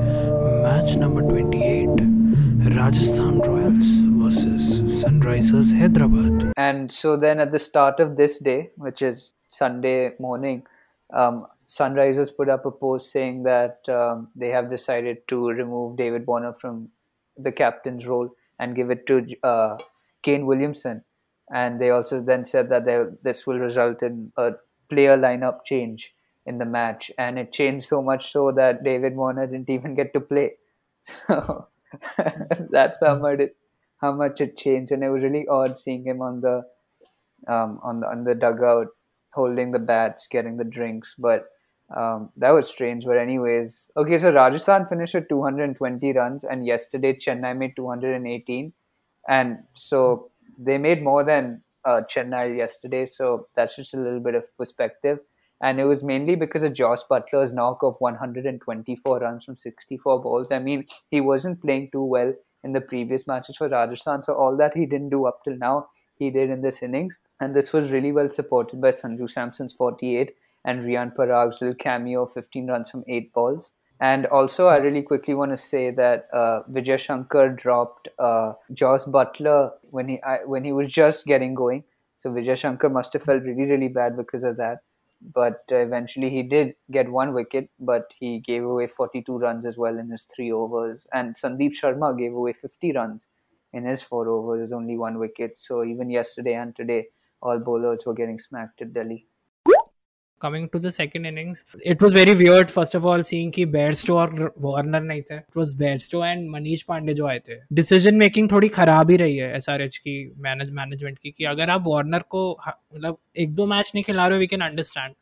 match 0.62 0.96
number 0.96 1.22
28 1.22 2.76
Rajasthan 2.76 3.40
Royals 3.40 4.13
versus 4.25 4.81
Sunrisers 5.03 5.71
Hyderabad. 5.79 6.51
And 6.57 6.91
so 6.91 7.15
then 7.15 7.39
at 7.39 7.51
the 7.51 7.59
start 7.59 7.99
of 7.99 8.17
this 8.17 8.39
day, 8.39 8.71
which 8.75 9.03
is 9.03 9.33
Sunday 9.51 10.13
morning, 10.17 10.65
um, 11.13 11.45
Sunrisers 11.67 12.35
put 12.35 12.49
up 12.49 12.65
a 12.65 12.71
post 12.71 13.11
saying 13.11 13.43
that 13.43 13.87
um, 13.87 14.29
they 14.35 14.49
have 14.49 14.71
decided 14.71 15.27
to 15.27 15.49
remove 15.49 15.97
David 15.97 16.25
Warner 16.25 16.53
from 16.59 16.89
the 17.37 17.51
captain's 17.51 18.07
role 18.07 18.31
and 18.57 18.75
give 18.75 18.89
it 18.89 19.05
to 19.05 19.27
uh, 19.43 19.77
Kane 20.23 20.47
Williamson. 20.47 21.03
And 21.53 21.79
they 21.79 21.91
also 21.91 22.19
then 22.19 22.45
said 22.45 22.69
that 22.69 23.19
this 23.21 23.45
will 23.45 23.59
result 23.59 24.01
in 24.01 24.31
a 24.37 24.53
player 24.89 25.15
lineup 25.15 25.65
change 25.65 26.15
in 26.47 26.57
the 26.57 26.65
match. 26.65 27.11
And 27.19 27.37
it 27.37 27.51
changed 27.51 27.87
so 27.87 28.01
much 28.01 28.31
so 28.31 28.51
that 28.53 28.83
David 28.83 29.15
Warner 29.15 29.45
didn't 29.45 29.69
even 29.69 29.93
get 29.93 30.13
to 30.13 30.19
play. 30.19 30.53
So 31.27 31.67
that's 32.71 32.99
how 32.99 33.19
much 33.19 33.39
it 33.39 33.55
how 34.01 34.11
much 34.11 34.41
it 34.41 34.57
changed. 34.57 34.91
And 34.91 35.03
it 35.03 35.09
was 35.09 35.23
really 35.23 35.47
odd 35.47 35.79
seeing 35.79 36.05
him 36.05 36.21
on 36.21 36.41
the 36.41 36.63
um, 37.47 37.79
on 37.83 37.99
the 37.99 38.07
on 38.07 38.23
the 38.23 38.35
dugout, 38.35 38.87
holding 39.33 39.71
the 39.71 39.79
bats, 39.79 40.27
getting 40.29 40.57
the 40.57 40.63
drinks. 40.63 41.15
But 41.17 41.45
um, 41.95 42.29
that 42.37 42.51
was 42.51 42.67
strange. 42.67 43.05
But 43.05 43.17
anyways, 43.17 43.89
okay. 43.97 44.17
So 44.17 44.31
Rajasthan 44.31 44.87
finished 44.87 45.13
with 45.13 45.29
220 45.29 46.13
runs, 46.13 46.43
and 46.43 46.65
yesterday 46.65 47.13
Chennai 47.13 47.57
made 47.57 47.75
218, 47.75 48.73
and 49.27 49.57
so 49.75 50.31
they 50.57 50.77
made 50.77 51.03
more 51.03 51.23
than 51.23 51.61
uh, 51.83 52.01
Chennai 52.01 52.57
yesterday. 52.57 53.05
So 53.05 53.47
that's 53.55 53.75
just 53.75 53.93
a 53.93 53.99
little 53.99 54.19
bit 54.19 54.35
of 54.35 54.45
perspective. 54.57 55.19
And 55.61 55.79
it 55.79 55.85
was 55.85 56.03
mainly 56.03 56.35
because 56.35 56.63
of 56.63 56.73
Josh 56.73 56.99
Buttler's 57.09 57.53
knock 57.53 57.81
of 57.81 57.95
124 57.99 59.19
runs 59.19 59.45
from 59.45 59.55
64 59.55 60.21
balls. 60.21 60.51
I 60.51 60.59
mean, 60.59 60.83
he 61.09 61.21
wasn't 61.21 61.61
playing 61.61 61.89
too 61.93 62.03
well 62.03 62.33
in 62.65 62.73
the 62.73 62.81
previous 62.81 63.27
matches 63.27 63.57
for 63.57 63.69
Rajasthan. 63.69 64.23
So 64.23 64.33
all 64.33 64.57
that 64.57 64.75
he 64.75 64.85
didn't 64.85 65.09
do 65.09 65.25
up 65.25 65.43
till 65.43 65.57
now, 65.57 65.87
he 66.15 66.31
did 66.31 66.49
in 66.49 66.61
this 66.61 66.81
innings. 66.81 67.19
And 67.39 67.55
this 67.55 67.71
was 67.71 67.91
really 67.91 68.11
well 68.11 68.29
supported 68.29 68.81
by 68.81 68.89
Sanju 68.89 69.29
Samson's 69.29 69.73
48 69.73 70.33
and 70.65 70.83
Riyan 70.83 71.15
Parag's 71.15 71.61
little 71.61 71.75
cameo, 71.75 72.25
15 72.25 72.67
runs 72.67 72.91
from 72.91 73.03
8 73.07 73.31
balls. 73.33 73.73
And 73.99 74.25
also, 74.25 74.67
I 74.67 74.77
really 74.77 75.03
quickly 75.03 75.33
want 75.33 75.51
to 75.51 75.57
say 75.57 75.89
that 75.91 76.27
uh, 76.33 76.63
Vijay 76.69 76.99
Shankar 76.99 77.49
dropped 77.49 78.09
uh, 78.19 78.53
Josh 78.73 79.03
Buttler 79.03 79.71
when 79.91 80.09
he 80.09 80.21
I, 80.21 80.39
when 80.43 80.65
he 80.65 80.73
was 80.73 80.91
just 80.91 81.25
getting 81.25 81.53
going. 81.53 81.85
So 82.13 82.31
Vijay 82.31 82.57
Shankar 82.57 82.89
must 82.89 83.13
have 83.13 83.23
felt 83.23 83.43
really 83.43 83.65
really 83.65 83.87
bad 83.87 84.17
because 84.17 84.43
of 84.43 84.57
that. 84.57 84.79
But 85.21 85.63
eventually, 85.69 86.29
he 86.29 86.43
did 86.43 86.75
get 86.91 87.11
one 87.11 87.33
wicket, 87.33 87.69
but 87.79 88.13
he 88.19 88.39
gave 88.39 88.63
away 88.63 88.87
42 88.87 89.37
runs 89.37 89.65
as 89.65 89.77
well 89.77 89.97
in 89.97 90.09
his 90.09 90.23
three 90.23 90.51
overs. 90.51 91.07
And 91.13 91.35
Sandeep 91.35 91.73
Sharma 91.73 92.17
gave 92.17 92.33
away 92.33 92.53
50 92.53 92.91
runs 92.93 93.29
in 93.73 93.85
his 93.85 94.01
four 94.01 94.27
overs, 94.29 94.71
only 94.71 94.97
one 94.97 95.19
wicket. 95.19 95.57
So 95.57 95.83
even 95.83 96.09
yesterday 96.09 96.53
and 96.53 96.75
today, 96.75 97.07
all 97.41 97.59
bowlers 97.59 98.05
were 98.05 98.13
getting 98.13 98.39
smacked 98.39 98.81
at 98.81 98.93
Delhi. 98.93 99.27
Coming 100.41 100.69
to 100.69 100.79
the 100.79 100.91
second 100.91 101.25
innings. 101.25 101.65
It 101.81 102.01
was 102.01 102.13
very 102.13 102.35
weird 102.35 102.71
first 102.71 102.95
of 102.95 103.05
all 103.05 103.23
seeing 103.29 103.51
कि 103.51 103.65
Bairstow 103.65 104.17
और 104.17 104.53
Warner 104.59 105.01
नहीं 105.01 105.21
थे. 105.21 105.37
It 105.39 105.59
was 105.59 105.73
Bairstow 105.73 106.21
and 106.21 106.49
Manish 106.53 106.81
Pandey 106.81 107.13
जो 107.13 107.27
आए 107.27 107.39
थे. 107.39 107.59
Decision 107.73 108.15
making 108.15 108.51
थोड़ी 108.51 108.67
खराब 108.77 109.11
ही 109.11 109.17
रही 109.17 109.37
है 109.37 109.55
एसआरएच 109.55 109.97
की 109.97 110.33
मैनेज 110.47 110.69
मैनेजमेंट 110.71 111.17
की 111.17 111.31
कि 111.31 111.45
अगर 111.45 111.69
आप 111.69 111.83
वार्नर 111.87 112.19
को 112.19 112.59
मतलब 112.67 113.17
एक 113.37 113.55
दो 113.55 113.65
मैच 113.65 113.91
नहीं 113.95 114.03
खिला 114.03 114.27
रहे 114.27 114.37
हो 114.37 114.39
वी 114.39 114.47
कैन 114.47 114.61
अंडरस्टैंड 114.61 115.13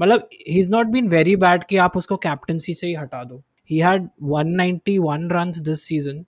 मतलब 0.00 0.28
he 0.48 0.58
is 0.60 0.70
not 0.70 0.86
been 0.86 1.08
very 1.08 1.36
bad 1.36 1.64
कि 1.64 1.76
आप 1.76 1.96
उसको 1.96 2.16
कैप्टनसी 2.16 2.74
से 2.74 2.86
ही 2.86 2.94
हटा 2.94 3.24
दो. 3.24 3.42
He 3.70 3.78
had 3.78 4.08
191 4.34 5.30
runs 5.32 5.62
this 5.68 5.82
season 5.90 6.26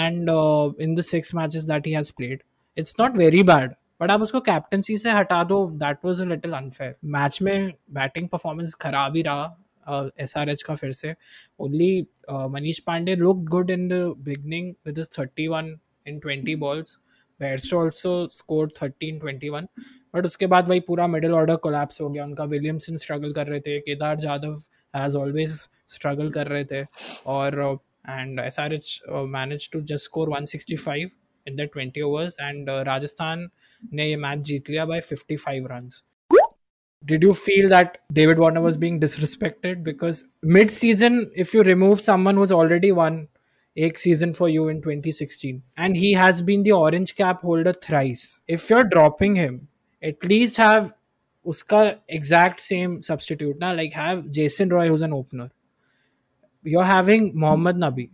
and 0.00 0.30
uh, 0.30 0.70
in 0.86 0.94
the 0.94 1.02
six 1.02 1.32
matches 1.38 1.66
that 1.66 1.86
he 1.86 1.92
has 1.92 2.10
played 2.10 2.42
it's 2.76 2.98
not 2.98 3.16
very 3.16 3.42
bad. 3.42 3.76
But 4.02 4.10
आप 4.10 4.22
उसको 4.22 4.40
कैप्टनसी 4.40 4.96
से 4.98 5.10
हटा 5.12 5.42
दो 5.44 5.64
that 5.80 5.98
was 6.04 6.22
a 6.22 6.24
little 6.26 6.52
unfair 6.52 6.94
match 7.16 7.40
में 7.42 7.72
बैटिंग 7.94 8.28
परफॉर्मेंस 8.28 8.74
खराब 8.80 9.16
ही 9.16 9.22
रहा 9.22 10.10
एस 10.20 10.36
आर 10.36 10.48
एच 10.50 10.62
का 10.62 10.74
फिर 10.74 10.92
से. 10.92 11.14
Only 11.60 12.06
Manish 12.30 12.78
Pandey 12.86 13.14
look 13.16 13.44
good 13.50 13.70
in 13.70 13.86
the 13.88 14.02
beginning 14.24 14.72
with 14.86 14.98
thirty 15.18 15.46
one 15.48 15.76
in 16.06 16.18
twenty 16.18 16.56
balls 16.56 16.98
Bairstow 17.40 17.78
also 17.80 18.26
score 18.30 18.72
thirteen 18.82 19.18
twenty 19.18 19.48
one 19.48 19.68
but 20.14 20.26
उसके 20.26 20.46
बाद 20.46 20.68
वही 20.68 20.80
पूरा 20.88 21.06
मिडिल 21.06 21.32
ऑर्डर 21.34 21.56
कोलैप्स 21.56 22.00
हो 22.00 22.08
गया. 22.10 22.24
उनका 22.24 22.44
विलियमसन 22.44 22.96
स्ट्रगल 22.96 23.32
कर 23.32 23.46
रहे 23.46 23.60
थे. 23.60 23.78
Kedar 23.80 24.16
Jadhav 24.20 24.56
has 24.96 25.16
always 25.16 25.50
struggle 25.88 26.30
कर 26.30 26.46
रहे 26.46 26.64
थे. 26.64 26.84
और 27.26 27.78
and 28.08 28.40
S 28.40 28.60
R 28.60 28.72
H 28.74 29.00
manage 29.08 29.70
to 29.72 29.80
just 29.82 30.04
score 30.04 30.28
one 30.30 30.44
sixty 30.52 30.76
five 30.76 31.10
in 31.46 31.56
the 31.56 31.68
twenty 31.72 32.00
overs 32.02 32.36
and 32.40 32.70
Rajasthan 32.86 33.48
ने 33.93 34.07
ये 34.09 34.15
मैच 34.17 34.39
जीत 34.49 34.69
लिया 34.69 34.85
by 34.85 35.01
55 35.01 35.67
runs. 35.71 36.03
Did 37.05 37.23
you 37.23 37.33
feel 37.33 37.69
that 37.69 37.97
David 38.11 38.39
Warner 38.39 38.61
was 38.61 38.77
being 38.77 38.99
disrespected? 38.99 39.83
Because 39.83 40.25
mid-season, 40.43 41.19
if 41.35 41.53
you 41.53 41.63
remove 41.63 42.01
someone 42.01 42.35
who's 42.35 42.51
already 42.51 42.91
won 42.91 43.27
एक 43.77 43.97
season 43.97 44.33
for 44.33 44.49
you 44.49 44.67
in 44.67 44.81
2016, 44.81 45.61
and 45.77 45.95
he 45.95 46.13
has 46.13 46.41
been 46.41 46.63
the 46.63 46.71
orange 46.71 47.15
cap 47.15 47.41
holder 47.41 47.73
thrice, 47.73 48.41
if 48.47 48.69
you're 48.69 48.83
dropping 48.83 49.35
him, 49.35 49.67
at 50.01 50.23
least 50.23 50.57
have 50.57 50.95
उसका 51.45 51.83
exact 52.09 52.61
same 52.61 53.01
substitute 53.01 53.59
ना 53.59 53.75
like 53.75 53.93
have 53.93 54.29
Jason 54.39 54.69
Roy 54.69 54.87
who's 54.87 55.01
an 55.01 55.13
opener. 55.13 55.49
You're 56.63 56.89
having 56.91 57.31
Mohammad 57.35 57.77
Nabi. 57.77 58.09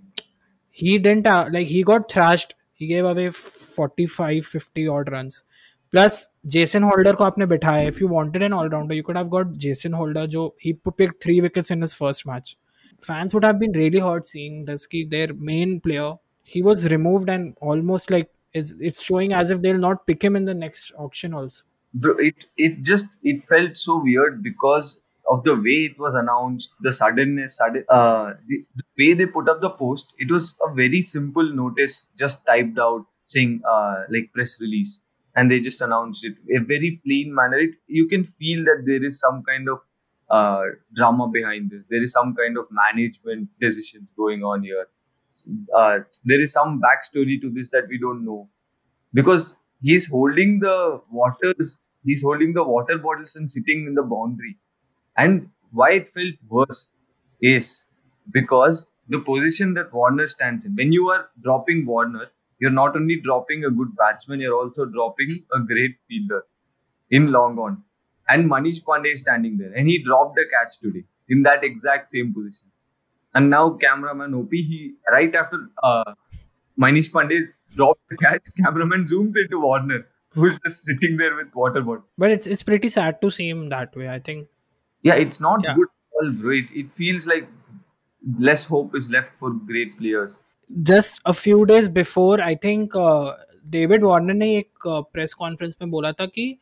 He 0.70 0.98
didn't 0.98 1.26
uh, 1.26 1.48
like 1.52 1.68
he 1.68 1.84
got 1.84 2.12
thrashed. 2.12 2.56
He 2.74 2.88
gave 2.88 3.06
away 3.06 3.30
45 3.30 4.46
50 4.46 4.88
odd 4.88 5.12
runs. 5.12 5.44
Plus 5.92 6.28
Jason 6.56 6.84
holder 6.84 7.16
को 7.16 7.24
आपने 7.24 7.46
बिठाया 7.46 7.88
if 7.88 8.02
you 8.02 8.08
wanted 8.14 8.44
an 8.44 8.54
allrounder 8.54 8.96
you 8.96 9.04
could 9.04 9.18
have 9.18 9.28
got 9.38 9.52
Jason 9.66 9.94
holder 9.94 10.26
जो 10.36 10.48
ही 10.66 10.74
pick 10.90 11.12
three 11.24 11.40
wickets 11.42 11.72
in 11.72 11.84
his 11.84 11.96
first 12.00 12.28
match 12.28 12.56
fans 13.04 13.34
would 13.36 13.44
have 13.44 13.60
been 13.60 13.72
really 13.74 14.00
hurt 14.00 14.28
seeing 14.28 14.58
this 14.66 14.86
ki 14.94 15.04
their 15.14 15.34
main 15.50 15.72
player 15.86 16.10
he 16.56 16.62
was 16.68 16.88
removed 16.94 17.30
and 17.36 17.54
almost 17.72 18.12
like 18.16 18.30
it's 18.62 18.74
it's 18.90 19.04
showing 19.04 19.34
as 19.42 19.54
if 19.56 19.62
they'll 19.62 19.86
not 19.86 20.06
pick 20.10 20.26
him 20.28 20.36
in 20.36 20.46
the 20.50 20.58
next 20.64 20.92
auction 21.06 21.34
also 21.40 21.64
Bro, 21.94 22.18
it 22.18 22.46
it 22.58 22.82
just 22.82 23.06
it 23.22 23.48
felt 23.48 23.78
so 23.78 24.02
weird 24.04 24.42
because 24.44 25.00
of 25.30 25.44
the 25.44 25.54
way 25.56 25.76
it 25.90 25.98
was 25.98 26.16
announced, 26.16 26.74
the 26.82 26.92
suddenness, 26.92 27.58
sudden, 27.58 27.86
uh, 27.88 28.34
the, 28.48 28.66
the 28.76 28.84
way 28.98 29.14
they 29.14 29.26
put 29.26 29.48
up 29.48 29.62
the 29.62 29.70
post. 29.70 30.16
It 30.18 30.32
was 30.32 30.56
a 30.68 30.74
very 30.74 31.02
simple 31.02 31.54
notice, 31.54 32.10
just 32.18 32.46
typed 32.46 32.80
out 32.80 33.06
saying 33.26 33.62
uh, 33.66 34.04
like 34.10 34.32
press 34.34 34.60
release, 34.60 35.02
and 35.39 35.51
they 35.51 35.61
just 35.61 35.81
announced 35.87 36.25
it 36.25 36.37
a 36.57 36.61
very 36.73 37.01
plain 37.05 37.35
manner. 37.35 37.59
It, 37.59 37.75
you 37.87 38.07
can 38.09 38.25
feel 38.25 38.65
that 38.65 38.85
there 38.87 39.05
is 39.05 39.21
some 39.21 39.43
kind 39.49 39.69
of 39.69 39.79
uh, 40.31 40.63
drama 40.95 41.29
behind 41.29 41.71
this. 41.71 41.85
There 41.89 42.03
is 42.03 42.13
some 42.13 42.35
kind 42.35 42.59
of 42.59 42.67
management 42.71 43.49
decisions 43.61 44.13
going 44.17 44.43
on 44.43 44.63
here. 44.63 44.87
Uh, 45.77 45.99
there 46.25 46.41
is 46.41 46.53
some 46.53 46.81
backstory 46.81 47.41
to 47.41 47.51
this 47.51 47.71
that 47.71 47.89
we 47.89 47.99
don't 47.99 48.25
know 48.25 48.49
because 49.13 49.57
he's 49.83 50.11
holding 50.11 50.61
the 50.61 51.01
waters 51.11 51.79
he's 52.05 52.23
holding 52.23 52.55
the 52.55 52.65
water 52.65 52.99
bottles 52.99 53.37
and 53.37 53.51
sitting 53.51 53.87
in 53.87 53.95
the 53.95 54.03
boundary 54.03 54.57
and 55.17 55.49
why 55.73 55.91
it 55.93 56.09
felt 56.09 56.35
worse 56.49 56.93
is 57.41 57.91
because 58.33 58.91
the 59.09 59.19
position 59.19 59.75
that 59.75 59.93
warner 59.93 60.27
stands 60.27 60.65
in 60.65 60.75
when 60.75 60.93
you 60.93 61.09
are 61.09 61.29
dropping 61.43 61.85
warner 61.87 62.27
you're 62.61 62.77
not 62.79 62.97
only 62.97 63.17
dropping 63.27 63.65
a 63.65 63.71
good 63.81 63.95
batsman 63.97 64.41
you're 64.41 64.57
also 64.61 64.85
dropping 64.97 65.29
a 65.59 65.61
great 65.73 65.97
fielder 66.09 66.43
in 67.11 67.31
long 67.37 67.59
on 67.67 67.77
and 68.29 68.51
manish 68.53 68.81
pandey 68.89 69.13
is 69.17 69.21
standing 69.27 69.57
there 69.59 69.73
and 69.75 69.89
he 69.93 69.97
dropped 70.09 70.39
a 70.39 70.47
catch 70.55 70.79
today 70.81 71.05
in 71.29 71.43
that 71.49 71.65
exact 71.65 72.11
same 72.11 72.33
position 72.35 72.71
and 73.35 73.51
now 73.57 73.65
cameraman 73.87 74.35
op 74.41 74.53
he 74.73 74.81
right 75.17 75.35
after 75.43 75.59
uh, 75.91 76.13
manish 76.85 77.11
pandey 77.17 77.41
dropped 77.79 78.03
the 78.11 78.17
catch 78.27 78.53
cameraman 78.61 79.05
zooms 79.15 79.41
into 79.45 79.61
warner 79.67 80.01
who's 80.39 80.59
just 80.67 80.85
sitting 80.91 81.17
there 81.17 81.35
with 81.37 81.55
water 81.55 81.83
bottle. 81.89 82.05
but 82.25 82.31
it's 82.37 82.47
it's 82.47 82.63
pretty 82.71 82.89
sad 82.99 83.21
to 83.23 83.31
see 83.39 83.49
him 83.55 83.63
that 83.75 83.97
way 84.03 84.09
i 84.19 84.21
think 84.31 84.49
Yeah, 85.09 85.19
it's 85.25 85.41
not 85.43 85.65
Yeah. 85.65 85.75
good 85.79 85.89
at 85.97 86.15
all, 86.21 86.31
bro. 86.39 86.53
It, 86.61 86.71
it 86.81 86.89
feels 87.01 87.27
like 87.33 87.45
less 88.47 88.65
hope 88.71 88.95
is 89.01 89.11
left 89.17 89.31
for 89.43 89.51
great 89.71 89.93
players. 89.99 90.33
Just 90.92 91.22
a 91.26 91.32
few 91.32 91.64
days 91.72 91.88
before 91.92 92.42
I 92.42 92.56
think 92.64 92.98
David 93.72 94.04
Warner 94.04 94.34
ने 94.34 94.56
एक 94.58 94.88
press 94.88 95.34
conference 95.34 95.78
में 95.82 95.92
बोला 95.92 96.12
था 96.12 96.26
कि 96.26 96.58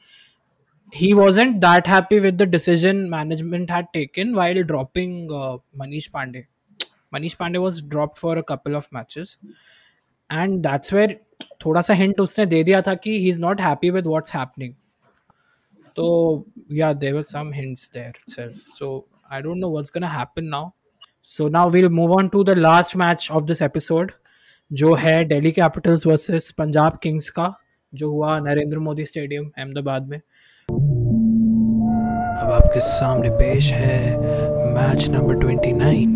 he 0.91 1.13
wasn't 1.13 1.61
that 1.61 1.87
happy 1.87 2.19
with 2.19 2.37
the 2.37 2.45
decision 2.45 3.09
management 3.09 3.69
had 3.69 3.91
taken 3.93 4.35
while 4.35 4.61
dropping 4.63 5.29
uh, 5.31 5.57
Manish 5.77 6.11
Pandey. 6.11 6.45
Manish 7.13 7.37
Pandey 7.37 7.61
was 7.61 7.81
dropped 7.81 8.17
for 8.17 8.37
a 8.37 8.43
couple 8.43 8.75
of 8.75 8.91
matches, 8.91 9.37
and 10.29 10.61
that's 10.63 10.91
where 10.91 11.15
थोड़ा 11.65 11.81
सा 11.81 11.93
hint 11.95 12.19
उसने 12.19 12.45
दे 12.45 12.63
दिया 12.63 12.81
था 12.81 12.93
कि 12.95 13.19
he 13.21 13.29
is 13.29 13.39
not 13.39 13.59
happy 13.59 13.91
with 13.91 14.05
what's 14.05 14.29
happening. 14.29 14.75
So 15.95 16.45
yeah, 16.67 16.93
there 16.93 17.15
were 17.15 17.23
some 17.23 17.51
hints 17.51 17.89
there 17.89 18.13
itself. 18.25 18.57
So 18.57 19.05
I 19.29 19.41
don't 19.41 19.59
know 19.59 19.69
what's 19.69 19.89
gonna 19.89 20.13
happen 20.17 20.49
now. 20.49 20.73
So 21.28 21.48
now 21.48 21.68
we'll 21.68 21.90
move 21.90 22.12
on 22.12 22.28
to 22.30 22.44
the 22.44 22.54
last 22.54 22.94
match 22.94 23.24
of 23.30 23.46
this 23.46 23.60
episode, 23.60 24.10
जो 24.72 24.94
है 24.94 25.24
Delhi 25.24 25.50
Capitals 25.52 26.06
versus 26.06 26.50
Punjab 26.58 26.98
Kings 27.02 27.30
का 27.30 27.46
जो 27.92 28.10
हुआ 28.10 28.38
Narendra 28.40 28.78
Modi 28.78 29.04
stadium 29.04 29.50
Ahmedabad 29.58 30.06
में। 30.08 30.18
अब 32.38 32.52
आपके 32.52 32.80
सामने 32.80 33.30
पेश 33.30 33.72
है 33.72 34.16
match 34.74 35.08
number 35.10 35.36
29 35.36 36.14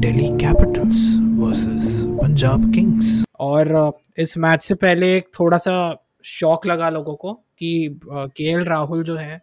Delhi 0.00 0.28
Capitals 0.38 1.00
versus 1.40 2.04
Punjab 2.22 2.72
Kings 2.74 3.24
और 3.40 3.92
इस 4.18 4.38
मैच 4.38 4.62
से 4.62 4.74
पहले 4.74 5.16
एक 5.16 5.28
थोड़ा 5.40 5.58
सा 5.58 6.04
शॉक 6.24 6.66
लगा 6.66 6.90
लोगों 6.90 7.16
को 7.16 7.32
कि 7.32 8.00
के 8.06 8.50
एल 8.52 8.64
राहुल 8.64 9.04
जो 9.04 9.16
है 9.16 9.42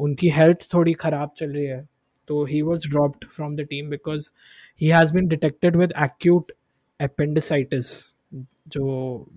उनकी 0.00 0.28
हेल्थ 0.28 0.68
थोड़ी 0.74 0.92
ख़राब 0.92 1.30
चल 1.36 1.50
रही 1.50 1.66
है। 1.66 1.91
तो 2.31 2.43
he 2.45 2.61
was 2.61 2.89
dropped 2.89 3.25
from 3.35 3.55
the 3.55 3.67
team 3.69 3.89
because 3.89 4.31
he 4.81 4.87
has 4.87 5.13
been 5.13 5.27
detected 5.27 5.75
with 5.75 5.93
acute 6.03 6.51
appendicitis 6.99 7.93
जो 8.71 8.85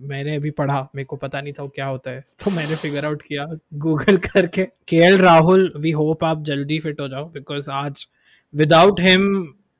मैंने 0.09 0.35
अभी 0.35 0.49
पढ़ा 0.51 0.81
मेरे 0.95 1.05
को 1.05 1.15
पता 1.15 1.41
नहीं 1.41 1.53
था 1.53 1.63
वो 1.63 1.69
क्या 1.75 1.85
होता 1.85 2.11
है 2.11 2.25
तो 2.43 2.51
मैंने 2.51 2.75
फिगर 2.75 3.05
आउट 3.05 3.21
किया 3.21 3.45
गूगल 3.85 4.17
करके 4.27 4.65
के 4.87 4.97
एल 5.05 5.17
राहुल 5.17 5.71
वी 5.81 5.91
होप 5.99 6.23
आप 6.23 6.43
जल्दी 6.45 6.79
फिट 6.79 7.01
हो 7.01 7.07
जाओ 7.07 7.29
बिकॉज 7.31 7.69
आज 7.73 8.07
विदाउट 8.53 8.99
हिम 8.99 9.23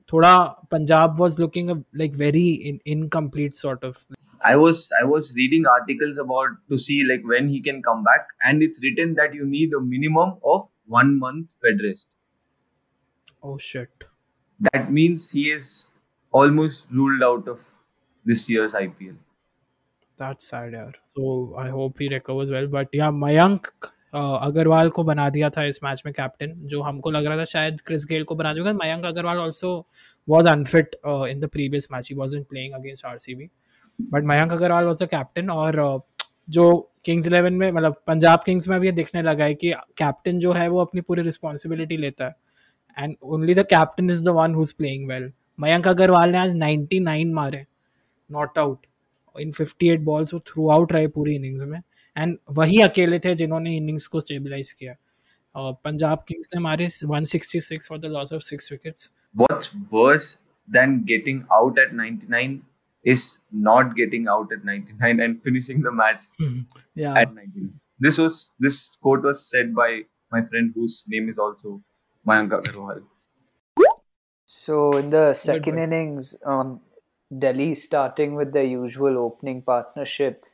थोड़ा 0.10 0.38
Punjab 0.72 1.18
was 1.20 1.40
looking 1.40 1.70
like 1.70 2.16
very 2.18 2.48
incomplete 2.88 3.56
sort 3.56 3.86
of 3.86 4.06
I 4.42 4.52
was 4.56 4.80
I 5.00 5.02
was 5.04 5.28
reading 5.38 5.66
articles 5.72 6.20
about 6.22 6.54
to 6.70 6.78
see 6.78 6.96
like 7.08 7.26
when 7.32 7.50
he 7.50 7.58
can 7.62 7.82
come 7.82 8.00
back, 8.06 8.32
and 8.44 8.64
it's 8.64 8.84
written 8.86 9.12
that 9.16 9.36
you 9.40 9.50
need 9.50 9.76
a 9.80 9.82
minimum 9.82 10.32
of 10.44 10.64
one 10.96 11.12
month 11.18 11.52
bed 11.66 11.84
rest. 11.84 12.10
Oh 13.47 13.59
shit. 13.59 14.05
That 14.61 14.91
means 14.91 15.31
he 15.31 15.45
is 15.55 15.91
almost 16.35 16.93
ruled 16.93 17.23
out 17.23 17.49
of 17.49 17.67
this 18.27 18.51
year's 18.51 18.75
IPL. 18.75 19.17
That's 20.21 20.49
sad 20.53 20.75
यार 20.75 20.93
so 21.17 21.55
I 21.65 21.69
hope 21.69 21.99
he 21.99 22.09
recovers 22.09 22.51
well. 22.51 22.67
But 22.67 22.89
yeah 22.93 23.59
अ, 24.15 24.19
अग्रवाल 24.19 24.91
को 24.91 25.03
बना 25.05 25.31
दिया 25.31 25.51
था 25.51 25.65
इस 25.65 25.79
match 25.85 26.03
में 26.07 26.13
captain 26.15 26.53
जो 26.67 26.83
हमको 26.83 27.11
लग 27.11 27.27
रहा 27.27 27.39
था 27.39 27.45
शायद 27.45 27.81
क्रिस 27.81 28.05
गेल 28.05 28.25
को 28.25 28.35
बना 28.35 28.53
दिया 28.55 28.73
Mayank 28.73 29.05
Agarwal 29.05 29.39
also 29.39 29.87
was 30.29 30.49
unfit 30.49 30.97
in 31.07 31.41
the 31.41 31.49
previous 31.53 31.89
match 31.93 32.09
he 32.11 32.17
was 32.17 32.39
playing 32.39 32.75
against 32.75 33.05
R 33.07 33.19
C 33.19 33.35
B 33.35 33.51
but 34.13 34.25
Mayank 34.25 34.53
Agarwal 34.53 34.85
was 34.85 35.05
the 35.05 35.09
captain 35.09 35.51
और 35.51 36.01
जो 36.51 36.93
किंग्स 37.05 37.27
इलेवन 37.27 37.53
में 37.53 37.73
मतलब 37.73 38.03
पंजाब 38.07 38.43
किंग्स 38.47 38.69
में 38.69 38.77
अब 38.77 38.85
ये 38.85 38.93
दिखने 38.93 39.23
लगा 39.23 39.45
है 39.45 39.55
कि 39.55 39.73
कैप्टन 39.99 40.39
जो 40.39 40.53
है 40.53 40.69
वो 40.69 40.81
अपनी 40.81 41.01
पूरी 41.01 41.23
रिस्पॉन्सिबिलिटी 41.23 41.97
लेता 41.97 42.25
है। 42.25 42.37
And 42.99 43.17
only 43.23 43.55
the 43.55 43.67
captain 43.71 44.11
is 44.11 44.25
the 44.25 44.29
one 44.29 44.55
who 44.55 44.63
is 44.63 44.75
playing 44.79 45.09
well 45.09 45.33
Mayank 45.61 45.89
Agarwal 45.89 46.31
ने 46.31 46.39
आज 46.39 46.53
99 46.53 47.33
मारे. 47.35 47.65
नॉट 48.31 48.59
आउट 48.59 48.87
इन 49.41 49.53
58 49.53 50.01
बॉल्स 50.05 50.35
वो 50.35 50.41
थ्रू 50.47 50.69
आउट 50.71 50.93
रहे 50.93 51.09
पूरी 51.09 51.35
इनिंग्स 51.35 51.65
में. 51.65 51.81
एंड 52.17 52.39
वही 52.51 52.81
अकेले 52.83 53.19
थे 53.19 53.35
जिन्होंने 53.35 53.77
इनिंग्स 53.77 54.07
को 54.07 54.21
स्टेबलाइज 54.21 54.73
किया. 54.73 54.95
और 55.55 55.73
पंजाब 55.85 56.25
किंग्स 56.29 56.51
ने 56.55 56.61
मारे 56.61 56.89
166 56.89 57.89
for 57.89 57.99
the 57.99 58.05
loss 58.05 58.33
of 58.33 58.43
six 58.43 58.73
wickets 58.73 59.13
What's 59.35 59.71
worse 59.93 60.27
than 60.69 60.93
getting 61.09 61.41
out 61.55 61.79
at 61.79 61.91
99 61.95 62.53
is 63.05 63.25
not 63.67 63.91
getting 63.97 64.29
out 64.35 64.53
at 64.57 64.65
99 64.65 65.21
and 65.25 65.43
finishing 65.43 65.83
the 65.87 65.93
match 65.93 66.29
या 66.99 67.13
at 67.15 67.35
99. 67.35 67.69
This 68.01 68.21
was 68.23 68.39
this 68.67 68.79
quote 69.03 69.29
was 69.31 69.43
said 69.51 69.75
by 69.81 69.91
my 70.33 70.41
friend 70.53 70.73
whose 70.79 70.97
name 71.15 71.29
is 71.35 71.43
also 71.47 71.75
Mayank 72.27 72.51
Agarwal. 72.51 73.03
So 74.47 74.97
in 74.97 75.11
the 75.11 75.33
second 75.33 75.77
boy. 75.77 75.83
innings, 75.83 76.37
um, 76.45 76.81
Delhi 77.39 77.75
starting 77.75 78.35
with 78.35 78.53
their 78.53 78.65
usual 78.65 79.19
opening 79.19 79.63
partnership. 79.63 80.45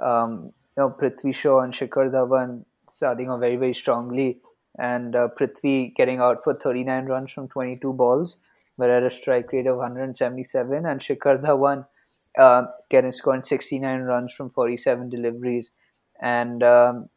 Um, 0.00 0.52
you 0.76 0.82
know, 0.82 0.90
Prithvi 0.90 1.34
Shaw 1.34 1.60
and 1.60 1.72
Shikhar 1.72 2.10
Dhawan 2.10 2.64
starting 2.90 3.30
off 3.30 3.40
very 3.40 3.56
very 3.56 3.74
strongly, 3.74 4.38
and 4.78 5.16
uh, 5.16 5.28
Prithvi 5.38 5.94
getting 5.94 6.20
out 6.20 6.44
for 6.44 6.54
39 6.54 7.06
runs 7.06 7.32
from 7.32 7.48
22 7.48 7.92
balls, 7.92 8.36
but 8.76 8.90
at 8.90 9.02
a 9.02 9.10
strike 9.10 9.52
rate 9.52 9.66
of 9.66 9.76
177, 9.76 10.84
and 10.84 11.00
Shikhar 11.00 11.40
Dhawan 11.42 11.86
uh, 12.36 12.64
getting 12.90 13.12
scoring 13.12 13.42
69 13.42 14.00
runs 14.00 14.32
from 14.32 14.50
47 14.50 15.08
deliveries, 15.08 15.70
and 16.20 16.62
um, 16.62 17.08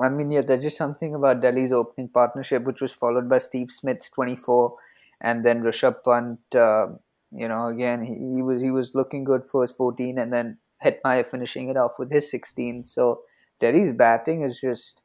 I 0.00 0.08
mean, 0.08 0.30
yeah, 0.30 0.40
there's 0.40 0.64
just 0.64 0.76
something 0.76 1.14
about 1.14 1.40
Delhi's 1.40 1.72
opening 1.72 2.08
partnership, 2.08 2.64
which 2.64 2.80
was 2.80 2.92
followed 2.92 3.28
by 3.28 3.38
Steve 3.38 3.70
Smith's 3.70 4.10
24, 4.10 4.74
and 5.20 5.44
then 5.44 5.62
Rishabh 5.62 6.04
Pant. 6.04 6.40
Uh, 6.54 6.98
you 7.30 7.48
know, 7.48 7.68
again, 7.68 8.04
he, 8.04 8.36
he 8.36 8.42
was 8.42 8.60
he 8.60 8.70
was 8.70 8.94
looking 8.94 9.24
good 9.24 9.46
for 9.46 9.62
his 9.62 9.72
14, 9.72 10.18
and 10.18 10.32
then 10.32 10.58
Hetmyer 10.84 11.26
finishing 11.26 11.68
it 11.68 11.76
off 11.76 11.98
with 11.98 12.10
his 12.10 12.30
16. 12.30 12.84
So 12.84 13.22
Delhi's 13.60 13.92
batting 13.92 14.42
is 14.42 14.60
just 14.60 15.00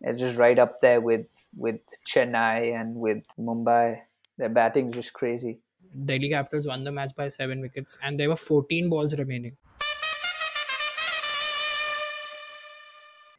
it's 0.00 0.20
just 0.20 0.36
right 0.36 0.58
up 0.58 0.80
there 0.80 1.00
with 1.00 1.26
with 1.56 1.80
Chennai 2.06 2.80
and 2.80 2.96
with 2.96 3.22
Mumbai. 3.38 4.02
Their 4.36 4.48
batting 4.48 4.88
is 4.88 4.94
just 4.94 5.12
crazy. 5.12 5.58
Delhi 6.04 6.28
Capitals 6.28 6.66
won 6.66 6.84
the 6.84 6.92
match 6.92 7.14
by 7.16 7.28
7 7.28 7.60
wickets 7.60 7.98
and 8.02 8.20
there 8.20 8.28
were 8.28 8.36
14 8.36 8.88
balls 8.88 9.18
remaining. 9.18 9.56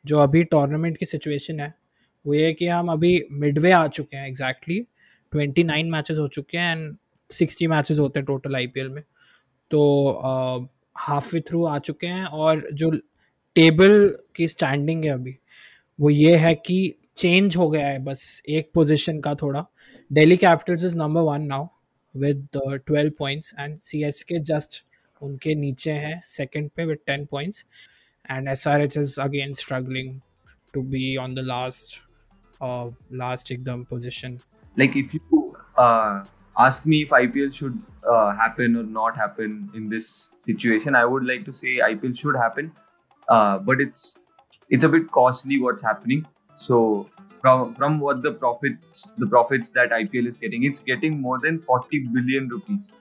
जो 0.10 0.20
अभी 0.20 0.44
tournament 0.46 0.98
की 0.98 1.06
situation 1.06 1.60
है, 1.60 1.74
वो 2.26 2.34
ये 2.34 2.54
कि 2.54 2.68
हम 2.68 2.92
अभी 2.92 3.12
Midway 3.32 3.72
आ 3.72 3.88
चुके 3.90 4.18
हैं 4.18 4.28
एग्जैक्टली 4.28 4.80
ट्वेंटी 5.34 5.64
नाइन 5.64 5.92
मैचेस 5.92 6.18
हो 6.18 6.28
चुके 6.30 6.58
हैं 6.58 6.72
एंड 6.72 6.96
सिक्सटी 7.30 7.68
मैचेस 7.68 8.00
होते 8.00 8.20
हैं 8.20 8.26
टोटल 8.26 8.56
आईपीएल 8.56 8.90
में. 8.90 9.04
तो 9.72 10.70
हाफ़ 10.98 11.34
वे 11.34 11.40
थ्रू 11.50 11.66
आ 11.66 11.78
चुके 11.80 12.08
हैं 12.08 12.26
और 12.26 12.68
जो 12.74 12.92
टेबल 13.56 14.18
की 14.36 14.48
स्टैंडिंग 14.48 15.04
है 15.06 15.12
अभी, 15.12 15.36
वो 16.00 16.10
ये 16.10 16.36
है 16.38 16.54
कि 16.56 16.96
चेंज 17.18 17.56
हो 17.58 17.70
गया 17.70 17.88
है 17.88 18.00
बस 18.04 18.42
एक 18.50 18.70
पोजीशन 18.74 19.20
का 19.20 19.34
थोड़ा. 19.36 19.66
Delhi 20.12 20.38
Capitals 20.38 20.84
is 20.86 20.98
number 20.98 21.22
one 21.22 21.42
now 21.44 21.68
with 22.16 22.48
twelve 22.56 23.12
points 23.20 23.54
and 23.60 23.80
C 23.80 24.04
K 24.24 24.40
just 24.44 24.84
उनके 25.22 25.56
नीचे 25.56 25.92
हैं 25.94 26.20
सेकंड 26.26 26.70
पे 26.76 26.86
with 26.86 26.98
ten 27.08 27.26
points 27.32 27.66
and 28.26 28.48
SRH 28.48 28.98
is 28.98 29.18
again 29.18 29.54
struggling 29.54 30.22
to 30.74 30.84
be 30.84 31.18
on 31.18 31.36
the 31.36 31.42
last 31.42 32.02
uh, 32.62 32.90
last 33.10 33.48
ekdam 33.48 33.88
position. 33.88 34.42
Like 34.76 34.96
if 34.96 35.14
you 35.14 35.56
uh, 35.78 36.24
ask 36.58 36.86
me 36.86 37.04
if 37.04 37.10
IPL 37.10 37.54
should 37.54 37.78
uh, 38.08 38.32
happen 38.36 38.76
or 38.76 38.84
not 38.84 39.16
happen 39.16 39.70
in 39.74 39.90
this 39.90 40.30
situation, 40.42 40.96
I 40.96 41.06
would 41.06 41.26
like 41.26 41.46
to 41.46 41.54
say 41.54 41.78
IPL 41.78 42.18
should 42.18 42.36
happen, 42.36 42.72
uh, 43.28 43.60
but 43.60 43.82
it's 43.82 44.20
it's 44.70 44.84
a 44.84 44.90
bit 44.90 45.12
costly 45.12 45.60
what's 45.60 45.82
happening. 45.82 46.26
So 46.58 47.10
from 47.42 47.76
from 47.76 48.00
what 48.00 48.22
the 48.22 48.32
profits 48.32 49.12
the 49.18 49.28
profits 49.28 49.70
that 49.70 49.92
IPL 49.92 50.28
is 50.28 50.38
getting, 50.38 50.64
it's 50.64 50.80
getting 50.80 51.22
more 51.22 51.40
than 51.40 51.62
40 51.62 52.08
billion 52.14 52.50
rupees 52.50 52.96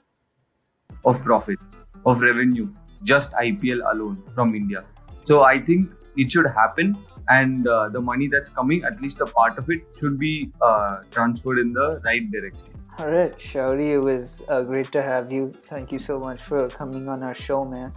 of 1.04 1.22
profit 1.22 1.58
of 2.06 2.20
revenue 2.20 2.68
just 3.02 3.32
IPL 3.34 3.80
alone 3.92 4.22
from 4.34 4.54
India. 4.54 4.84
So 5.28 5.42
I 5.44 5.58
think 5.58 5.90
it 6.16 6.32
should 6.32 6.46
happen, 6.46 6.96
and 7.28 7.68
uh, 7.68 7.90
the 7.90 8.00
money 8.00 8.28
that's 8.28 8.48
coming, 8.48 8.82
at 8.82 8.98
least 9.02 9.20
a 9.20 9.26
part 9.26 9.58
of 9.58 9.68
it, 9.68 9.82
should 10.00 10.16
be 10.18 10.50
uh, 10.62 11.00
transferred 11.10 11.58
in 11.58 11.74
the 11.74 12.00
right 12.02 12.24
direction. 12.30 12.70
All 12.98 13.10
right, 13.10 13.38
Shauri, 13.38 13.90
it 13.90 13.98
was 13.98 14.40
uh, 14.48 14.62
great 14.62 14.90
to 14.92 15.02
have 15.02 15.30
you. 15.30 15.52
Thank 15.66 15.92
you 15.92 15.98
so 15.98 16.18
much 16.18 16.40
for 16.40 16.66
coming 16.70 17.08
on 17.08 17.22
our 17.22 17.34
show, 17.34 17.62
man. 17.64 17.92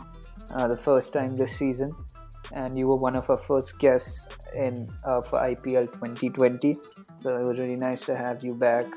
Uh, 0.53 0.67
the 0.67 0.75
first 0.75 1.13
time 1.13 1.37
this 1.37 1.55
season, 1.55 1.95
and 2.51 2.77
you 2.77 2.87
were 2.87 2.97
one 2.97 3.15
of 3.15 3.29
our 3.29 3.37
first 3.37 3.79
guests 3.79 4.27
in 4.53 4.89
uh, 5.05 5.21
for 5.21 5.39
IPL 5.39 5.87
2020. 5.93 6.73
So 7.23 7.37
it 7.37 7.45
was 7.45 7.57
really 7.59 7.77
nice 7.77 8.05
to 8.07 8.17
have 8.17 8.43
you 8.43 8.55
back, 8.55 8.87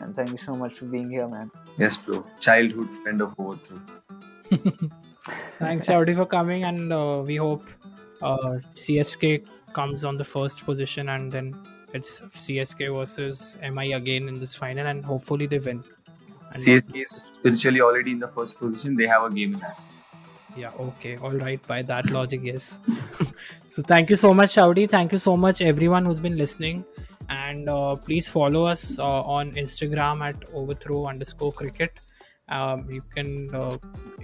and 0.00 0.16
thank 0.16 0.32
you 0.32 0.38
so 0.38 0.56
much 0.56 0.74
for 0.80 0.86
being 0.86 1.08
here, 1.08 1.28
man. 1.28 1.52
Yes, 1.78 1.96
bro. 1.98 2.26
Childhood 2.40 2.90
friend 3.04 3.20
of 3.20 3.38
overthrow. 3.38 3.80
Thanks, 5.58 5.86
Shouty, 5.86 6.16
for 6.16 6.26
coming, 6.26 6.64
and 6.64 6.92
uh, 6.92 7.22
we 7.24 7.36
hope 7.36 7.62
uh, 8.22 8.58
CSK 8.74 9.46
comes 9.72 10.04
on 10.04 10.16
the 10.16 10.24
first 10.24 10.64
position, 10.64 11.10
and 11.10 11.30
then 11.30 11.54
it's 11.92 12.20
CSK 12.20 12.94
versus 12.94 13.56
MI 13.72 13.92
again 13.92 14.28
in 14.28 14.38
this 14.38 14.54
final, 14.54 14.86
and 14.86 15.04
hopefully 15.04 15.46
they 15.46 15.58
win. 15.58 15.84
And 16.52 16.62
CSK 16.62 17.02
is 17.02 17.10
spiritually 17.10 17.80
already 17.80 18.12
in 18.12 18.18
the 18.18 18.28
first 18.28 18.58
position. 18.58 18.96
They 18.96 19.06
have 19.06 19.24
a 19.24 19.30
game 19.30 19.54
in 19.54 19.60
hand. 19.60 19.74
Yeah, 20.56 20.72
okay, 20.80 21.16
all 21.16 21.32
right. 21.32 21.64
By 21.66 21.82
that 21.82 22.10
logic, 22.10 22.40
yes. 22.42 22.80
so 23.68 23.82
thank 23.82 24.10
you 24.10 24.16
so 24.16 24.34
much, 24.34 24.54
Shouty. 24.54 24.88
Thank 24.90 25.12
you 25.12 25.18
so 25.18 25.36
much, 25.36 25.62
everyone 25.62 26.04
who's 26.04 26.20
been 26.20 26.36
listening, 26.36 26.84
and 27.28 27.68
uh, 27.68 27.94
please 27.96 28.28
follow 28.28 28.66
us 28.66 28.98
uh, 28.98 29.22
on 29.22 29.52
Instagram 29.52 30.20
at 30.22 30.36
overthrow 30.52 31.06
underscore 31.06 31.52
cricket. 31.52 32.00
Um, 32.50 32.80
can 33.14 33.28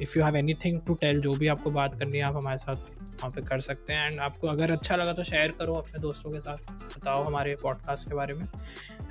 if 0.03 0.19
you 0.19 0.25
have 0.25 0.35
have 0.35 0.43
anything 0.43 0.79
to 0.87 0.95
tell, 1.03 1.19
जो 1.21 1.33
भी 1.33 1.47
आपको 1.49 1.71
बात 1.71 1.99
करनी 1.99 2.19
है 2.19 2.25
आप 2.25 2.37
हमारे 2.37 2.59
साथ 2.59 2.75
वहाँ 2.75 3.31
पे 3.31 3.41
कर 3.41 3.61
सकते 3.61 3.93
हैं। 3.93 4.11
एंड 4.11 4.21
आपको 4.21 4.47
अगर 4.47 4.71
अच्छा 4.73 4.97
लगा 4.97 5.13
तो 5.13 5.25
शेयर 5.25 5.51
करो 5.59 5.75
अपने 5.75 6.01
दोस्तों 6.01 6.31
के 6.31 6.41
साथ 6.41 6.57
बताओ 6.97 7.23
हमारे 7.25 7.55
पॉडकास्ट 7.63 8.09
के 8.09 8.15
बारे 8.15 8.35
में। 8.35 8.45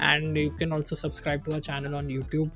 And 0.01 0.37
you 0.37 0.49
can 0.49 0.73
also 0.73 0.95
subscribe 0.95 1.41
to 1.41 1.51
a 1.51 1.59
channel 1.59 1.95
on 1.95 2.09
YouTube 2.09 2.51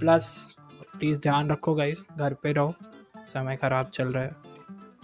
plus 0.00 0.56
please 0.98 1.20
ध्यान 1.20 1.50
रखो 1.50 1.74
गाइस 1.74 2.08
घर 2.18 2.34
पे 2.34 2.52
रहो 2.52 2.74
समय 3.26 3.56
ख़राब 3.56 3.86
चल 3.86 4.12
रहा 4.12 4.24
है 4.24 4.30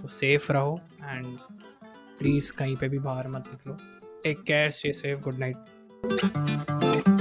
तो 0.02 0.08
सेफ़ 0.08 0.52
रहो। 0.52 0.80
एंड 1.04 1.26
प्लीज़ 2.18 2.52
कहीं 2.52 2.76
पे 2.76 2.88
भी 2.88 2.98
बाहर 2.98 3.28
मत 3.28 3.48
निकलो। 3.48 3.76
Take 4.24 4.42
care 4.42 4.70
stay 4.70 4.92
safe 4.92 5.20
good 5.20 5.38
night 5.38 7.13